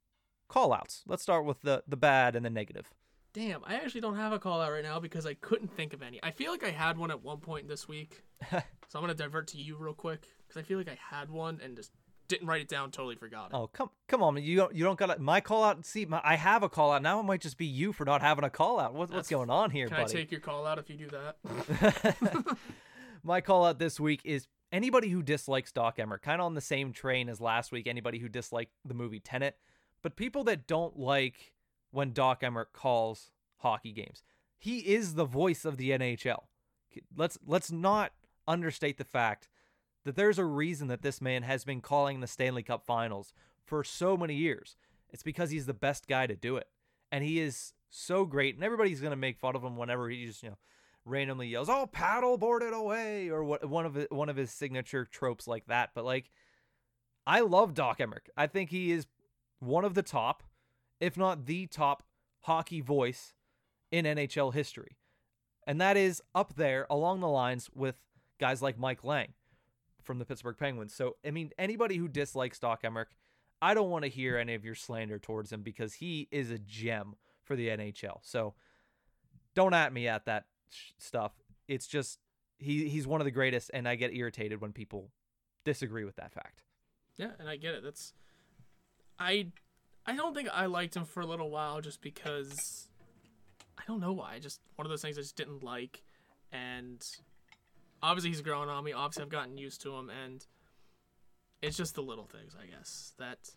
[0.47, 1.03] call outs.
[1.07, 2.93] Let's start with the, the bad and the negative.
[3.37, 6.01] Damn, I actually don't have a call out right now because I couldn't think of
[6.01, 6.19] any.
[6.23, 8.23] I feel like I had one at one point this week.
[8.49, 8.57] so
[8.95, 11.59] I'm going to divert to you real quick because I feel like I had one
[11.63, 11.91] and just
[12.27, 13.55] didn't write it down, totally forgot it.
[13.55, 15.85] Oh come come on, you don't you don't got my call out.
[15.85, 17.19] See, my, I have a call out now.
[17.19, 18.95] It might just be you for not having a call out.
[18.95, 20.17] What, what's going on here, Can buddy?
[20.17, 22.57] I take your call out if you do that?
[23.23, 26.61] My call out this week is anybody who dislikes Doc Emmer, kind of on the
[26.61, 27.85] same train as last week.
[27.85, 29.57] Anybody who disliked the movie Tenet,
[30.01, 31.53] but people that don't like
[31.97, 34.21] when Doc Emmerich calls hockey games,
[34.59, 36.43] he is the voice of the NHL.
[37.15, 38.11] Let's let's not
[38.47, 39.47] understate the fact
[40.05, 43.33] that there's a reason that this man has been calling the Stanley Cup Finals
[43.65, 44.77] for so many years.
[45.09, 46.67] It's because he's the best guy to do it,
[47.11, 48.53] and he is so great.
[48.53, 50.57] And everybody's gonna make fun of him whenever he just you know
[51.03, 55.03] randomly yells, "Oh, paddle board it away," or what one of one of his signature
[55.03, 55.95] tropes like that.
[55.95, 56.29] But like,
[57.25, 58.29] I love Doc Emmerich.
[58.37, 59.07] I think he is
[59.57, 60.43] one of the top,
[60.99, 62.03] if not the top,
[62.41, 63.33] hockey voice
[63.91, 64.97] in NHL history,
[65.65, 67.95] and that is up there along the lines with
[68.39, 69.33] guys like Mike Lange
[70.03, 70.93] from the Pittsburgh Penguins.
[70.93, 73.07] So I mean, anybody who dislikes Doc Emrick,
[73.61, 76.59] I don't want to hear any of your slander towards him because he is a
[76.59, 78.19] gem for the NHL.
[78.21, 78.53] So
[79.55, 80.45] don't at me at that
[80.97, 81.33] stuff.
[81.67, 82.19] It's just
[82.59, 85.11] he he's one of the greatest, and I get irritated when people
[85.65, 86.63] disagree with that fact.
[87.17, 87.83] Yeah, and I get it.
[87.83, 88.13] That's
[89.19, 89.47] I
[90.07, 92.87] I don't think I liked him for a little while just because
[93.77, 94.39] I don't know why.
[94.39, 96.03] Just one of those things I just didn't like,
[96.51, 97.05] and
[98.01, 98.93] obviously he's growing on me.
[98.93, 100.45] Obviously I've gotten used to him, and
[101.61, 103.51] it's just the little things I guess that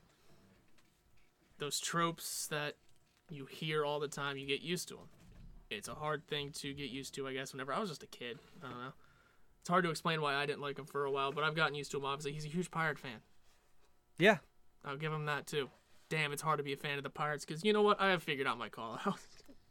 [1.59, 2.75] those tropes that
[3.31, 4.37] you hear all the time.
[4.37, 5.09] You get used to them
[5.71, 8.09] it's a hard thing to get used to, I guess, whenever I was just a
[8.09, 8.39] kid.
[8.63, 8.93] I don't know.
[9.61, 11.75] It's hard to explain why I didn't like him for a while, but I've gotten
[11.75, 12.33] used to him, obviously.
[12.33, 13.21] He's a huge Pirate fan.
[14.19, 14.39] Yeah.
[14.85, 15.71] I'll give him that, too.
[16.11, 18.01] Damn, it's hard to be a fan of the Pirates, because you know what?
[18.01, 19.19] I have figured out my call out.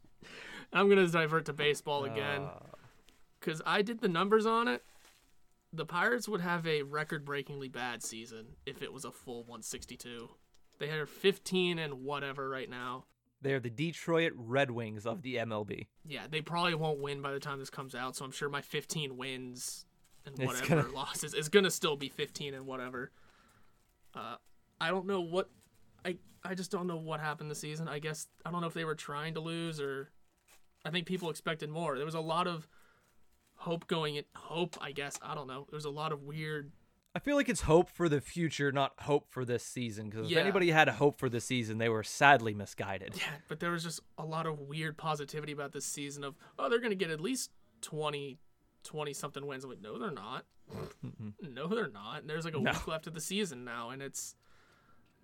[0.72, 2.48] I'm going to divert to baseball again,
[3.38, 3.64] because uh...
[3.66, 4.82] I did the numbers on it.
[5.72, 10.30] The Pirates would have a record breakingly bad season if it was a full 162.
[10.78, 13.04] They are 15 and whatever right now.
[13.42, 15.86] They're the Detroit Red Wings of the MLB.
[16.06, 18.62] Yeah, they probably won't win by the time this comes out, so I'm sure my
[18.62, 19.84] 15 wins
[20.26, 20.94] and whatever gonna...
[20.94, 23.10] losses is going to still be 15 and whatever.
[24.14, 24.36] Uh,
[24.80, 25.50] I don't know what
[26.44, 27.88] I just don't know what happened this season.
[27.88, 30.10] I guess I don't know if they were trying to lose or
[30.84, 31.96] I think people expected more.
[31.96, 32.66] There was a lot of
[33.56, 35.18] hope going in hope, I guess.
[35.22, 35.66] I don't know.
[35.70, 36.72] There was a lot of weird
[37.14, 40.08] I feel like it's hope for the future, not hope for this season.
[40.08, 40.38] Because yeah.
[40.38, 43.14] if anybody had a hope for this season, they were sadly misguided.
[43.16, 46.68] Yeah, but there was just a lot of weird positivity about this season of, oh,
[46.68, 47.50] they're going to get at least
[47.82, 48.38] 20,
[48.84, 49.64] 20 something wins.
[49.64, 50.44] I'm like, no, they're not.
[51.42, 52.20] no, they're not.
[52.20, 52.70] And there's like a no.
[52.70, 54.36] week left of the season now, and it's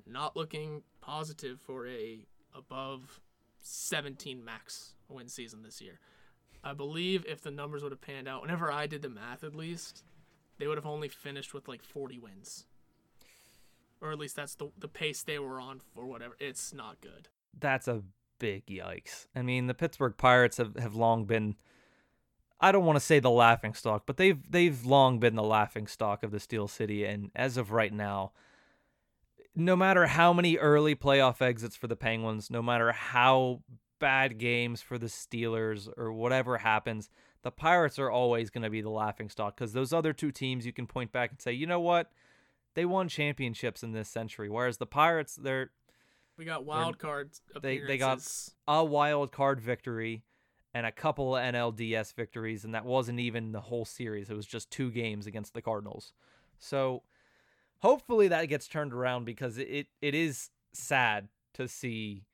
[0.06, 3.20] not looking positive for a above
[3.62, 6.00] 17 max win season this year.
[6.64, 9.54] I believe if the numbers would have panned out, whenever I did the math at
[9.54, 10.02] least,
[10.58, 12.66] they would have only finished with like 40 wins.
[14.00, 16.36] Or at least that's the the pace they were on for whatever.
[16.38, 17.28] It's not good.
[17.58, 18.02] That's a
[18.38, 19.26] big yikes.
[19.34, 21.56] I mean, the Pittsburgh Pirates have, have long been
[22.60, 25.86] I don't want to say the laughing stock, but they've they've long been the laughing
[25.86, 28.32] stock of the Steel City and as of right now,
[29.56, 33.62] no matter how many early playoff exits for the Penguins, no matter how
[33.98, 37.08] bad games for the Steelers or whatever happens,
[37.42, 40.66] the Pirates are always going to be the laughing stock because those other two teams
[40.66, 42.12] you can point back and say, you know what,
[42.74, 45.70] they won championships in this century, whereas the Pirates, they're
[46.36, 47.40] we got wild cards.
[47.62, 48.20] They they got
[48.68, 50.22] a wild card victory
[50.74, 54.28] and a couple of NLDS victories, and that wasn't even the whole series.
[54.28, 56.12] It was just two games against the Cardinals.
[56.58, 57.02] So
[57.80, 62.24] hopefully that gets turned around because it it is sad to see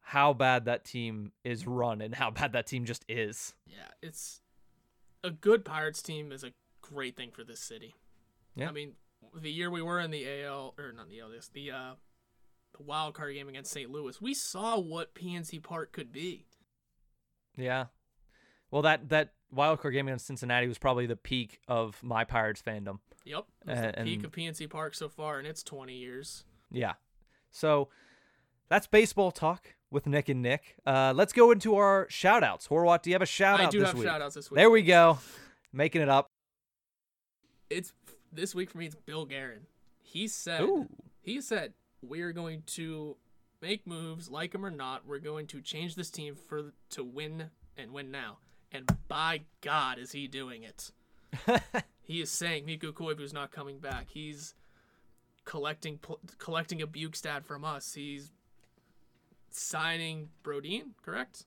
[0.00, 3.54] how bad that team is run and how bad that team just is.
[3.66, 4.40] Yeah, it's
[5.24, 7.94] a good Pirates team is a great thing for this city.
[8.54, 8.68] Yeah.
[8.68, 8.92] I mean,
[9.34, 11.94] the year we were in the AL or not the AL, this the uh,
[12.76, 13.90] the wild card game against St.
[13.90, 16.46] Louis, we saw what PNC Park could be.
[17.56, 17.86] Yeah.
[18.70, 22.62] Well, that that wild card game against Cincinnati was probably the peak of my Pirates
[22.66, 22.98] fandom.
[23.24, 26.44] Yep, and, the peak of PNC Park so far in its 20 years.
[26.70, 26.94] Yeah.
[27.50, 27.88] So
[28.68, 30.76] that's baseball talk with Nick and Nick.
[30.86, 32.68] Uh, let's go into our shout outs.
[32.68, 34.06] Horwat, do you have a shout out I do this have week?
[34.08, 34.56] shout outs this week.
[34.56, 35.18] There we go.
[35.72, 36.26] Making it up.
[37.70, 37.92] It's
[38.32, 39.66] this week for me it's Bill Guerin.
[40.02, 40.88] He said Ooh.
[41.20, 43.16] he said we're going to
[43.60, 45.06] make moves like him or not.
[45.06, 48.38] We're going to change this team for to win and win now.
[48.72, 50.90] And by God is he doing it.
[52.02, 54.06] he is saying Mikko Koivu's not coming back.
[54.08, 54.54] He's
[55.44, 55.98] collecting
[56.38, 57.94] collecting a Bjugstad from us.
[57.94, 58.32] He's
[59.50, 61.46] signing Brodin, correct?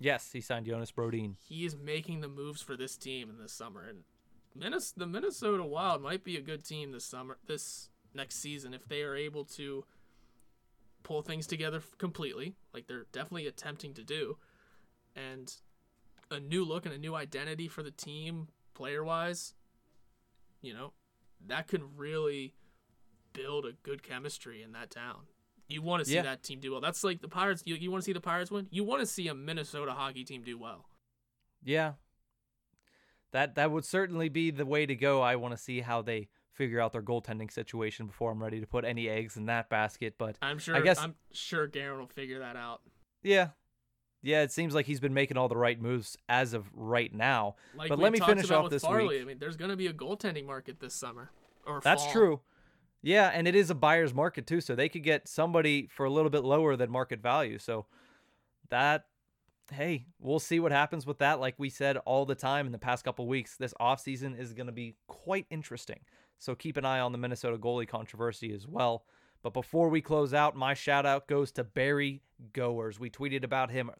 [0.00, 1.34] Yes, he signed Jonas Brodin.
[1.40, 4.04] He is making the moves for this team in this summer, and
[4.96, 9.02] the Minnesota Wild might be a good team this summer, this next season, if they
[9.02, 9.84] are able to
[11.02, 14.36] pull things together completely, like they're definitely attempting to do,
[15.16, 15.54] and
[16.30, 18.48] a new look and a new identity for the team,
[18.78, 19.54] player wise.
[20.62, 20.92] You know,
[21.46, 22.54] that could really
[23.32, 25.26] build a good chemistry in that town
[25.68, 26.22] You want to see Yeah.
[26.22, 26.80] that team do well.
[26.80, 27.62] That's like the Pirates.
[27.66, 28.66] You, you want to see the Pirates win.
[28.70, 30.88] You want to see a Minnesota hockey team do well.
[31.62, 31.92] Yeah.
[33.32, 35.20] That that would certainly be the way to go.
[35.20, 38.66] I want to see how they figure out their goaltending situation before I'm ready to
[38.66, 40.14] put any eggs in that basket.
[40.18, 40.74] But I'm sure.
[40.74, 42.80] I guess I'm sure Guerin will figure that out.
[43.22, 43.48] yeah,
[44.22, 44.42] yeah.
[44.42, 47.56] It seems like he's been making all the right moves as of right now.
[47.76, 49.08] Like but let me finish off this Farley.
[49.08, 49.22] week.
[49.22, 51.30] I mean, there's going to be a goaltending market this summer.
[51.66, 52.12] Or That's fall.
[52.12, 52.40] true.
[53.02, 56.10] Yeah, and it is a buyer's market too, so they could get somebody for a
[56.10, 57.58] little bit lower than market value.
[57.58, 57.86] So
[58.70, 59.06] that
[59.72, 61.40] hey, we'll see what happens with that.
[61.40, 64.66] Like we said all the time in the past couple weeks, this offseason is going
[64.66, 66.00] to be quite interesting.
[66.38, 69.04] So keep an eye on the Minnesota goalie controversy as well.
[69.42, 72.98] But before we close out, my shout out goes to Barry Goers.
[72.98, 73.90] We tweeted about him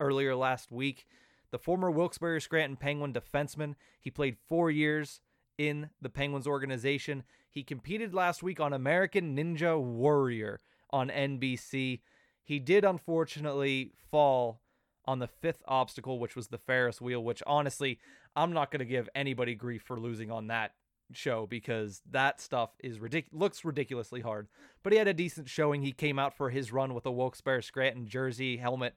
[0.00, 1.06] earlier last week.
[1.50, 3.74] The former Wilkes-Barre Scranton Penguin defenseman.
[4.00, 5.20] He played four years
[5.58, 7.24] in the Penguins organization.
[7.50, 10.60] He competed last week on American Ninja Warrior
[10.90, 12.00] on NBC.
[12.42, 14.60] He did unfortunately fall
[15.04, 17.98] on the fifth obstacle, which was the Ferris wheel, which honestly,
[18.34, 20.72] I'm not going to give anybody grief for losing on that
[21.12, 24.48] show because that stuff is ridic- looks ridiculously hard.
[24.82, 25.82] But he had a decent showing.
[25.82, 28.94] He came out for his run with a Wilkes-Barre Scranton jersey, helmet,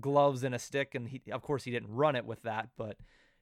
[0.00, 2.96] gloves, and a stick, and he, of course, he didn't run it with that, but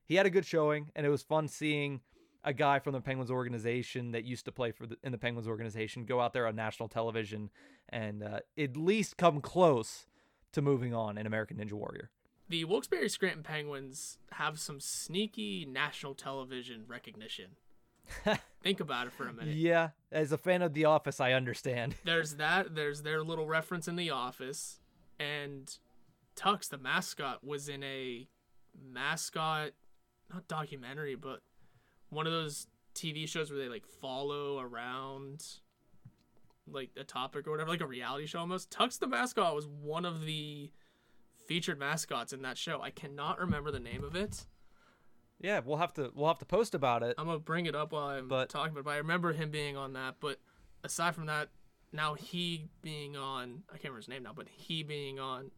[0.04, 2.00] he had a good showing, and it was fun seeing
[2.44, 5.48] a guy from the Penguins organization that used to play for the, in the Penguins
[5.48, 7.50] organization go out there on national television
[7.88, 10.06] and uh, at least come close
[10.52, 12.10] to moving on in American Ninja Warrior.
[12.48, 17.52] The Wilkes-Barre Scranton Penguins have some sneaky national television recognition.
[18.62, 19.54] Think about it for a minute.
[19.54, 21.94] Yeah, as a fan of The Office, I understand.
[22.04, 22.74] There's that.
[22.74, 24.80] There's their little reference in The Office,
[25.18, 25.74] and
[26.36, 28.28] Tux, the mascot, was in a
[28.92, 29.70] mascot,
[30.32, 31.40] not documentary, but
[32.10, 35.44] one of those TV shows where they like follow around
[36.66, 38.70] like a topic or whatever, like a reality show almost.
[38.70, 40.70] Tux the mascot was one of the
[41.46, 42.80] featured mascots in that show.
[42.80, 44.46] I cannot remember the name of it.
[45.40, 47.14] Yeah, we'll have to we'll have to post about it.
[47.18, 48.84] I'm gonna bring it up while I'm But- talking about it.
[48.84, 50.16] But I remember him being on that.
[50.20, 50.38] But
[50.82, 51.50] aside from that,
[51.92, 55.50] now he being on I can't remember his name now, but he being on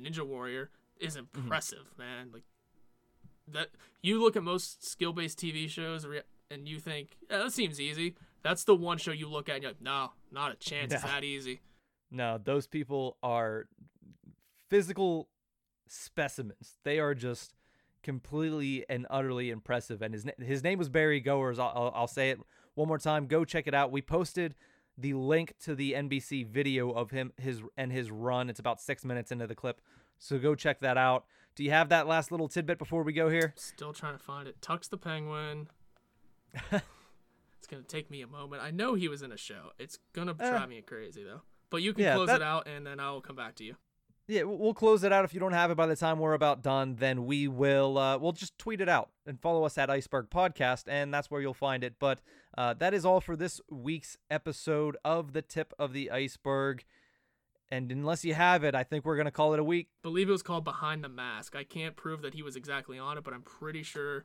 [0.00, 0.70] Ninja Warrior
[1.00, 1.40] is Mm-hmm.
[1.40, 2.30] impressive, man.
[2.32, 2.42] Like
[3.48, 3.68] that
[4.02, 6.06] you look at most skill based TV shows
[6.50, 8.14] and you think yeah, that seems easy.
[8.42, 10.92] That's the one show you look at and you're like, no, not a chance.
[10.92, 11.08] It's No.
[11.10, 11.60] that easy.
[12.10, 13.66] No, those people are
[14.68, 15.28] physical
[15.86, 16.78] specimens.
[16.84, 17.54] They are just
[18.02, 20.02] completely and utterly impressive.
[20.02, 21.58] And his his name was Barry Goers.
[21.58, 22.40] I'll, I'll, I'll say it
[22.74, 23.26] one more time.
[23.26, 23.90] Go check it out.
[23.92, 24.54] We posted
[25.00, 28.50] the link to the NBC video of him his and his run.
[28.50, 29.80] It's about six minutes into the clip,
[30.18, 31.24] so go check that out.
[31.54, 33.52] Do you have that last little tidbit before we go here?
[33.56, 34.60] Still trying to find it.
[34.60, 35.68] Tux the Penguin.
[36.72, 38.62] it's gonna take me a moment.
[38.62, 39.70] I know he was in a show.
[39.78, 40.50] It's gonna Eh.
[40.50, 41.42] drive me crazy though.
[41.70, 43.76] But you can Yeah, close that- it out and then I'll come back to you.
[44.30, 45.24] Yeah, we'll we'll close it out.
[45.24, 47.96] If you don't have it by the time we're about done, then we will.
[47.96, 51.40] Uh, we'll just tweet it out and follow us at Iceberg Podcast, and that's where
[51.40, 51.94] you'll find it.
[51.98, 52.20] But
[52.56, 56.84] uh, that is all for this week's episode of the Tip of the Iceberg.
[57.70, 59.88] And unless you have it, I think we're gonna call it a week.
[60.02, 61.56] believe it was called Behind the Mask.
[61.56, 64.24] I can't prove that he was exactly on it, but I'm pretty sure.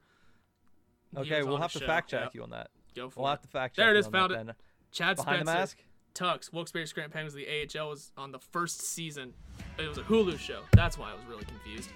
[1.16, 1.86] Okay, we'll have to show.
[1.86, 2.36] fact check Yep.
[2.36, 2.72] you on that.
[2.95, 3.32] Go for We'll it.
[3.32, 3.84] have to fact check.
[3.86, 4.36] There it is, on found it.
[4.45, 4.56] then.
[4.91, 5.78] Chad Behind Spencer, the mask.
[6.16, 7.47] Tux, Wilkes-Barre Scranton Penguins, the
[7.80, 9.34] AHL was on the first season.
[9.80, 10.61] It was a Hulu show.
[10.74, 11.89] That's why I was really confused.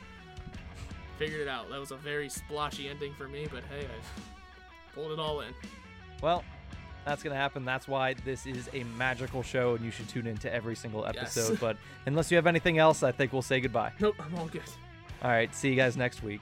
[1.20, 1.70] Figured it out.
[1.70, 5.54] That was a very splotchy ending for me, but hey, I pulled it all in.
[6.22, 6.44] Well,
[7.06, 7.64] that's gonna happen.
[7.66, 11.38] That's why this is a magical show, and you should tune into every single Yes.
[11.38, 11.60] episode.
[11.60, 13.94] but unless you have anything else, I think we'll say goodbye.
[14.00, 14.62] Nope, I'm all good.
[15.24, 16.42] All right, see you guys next week.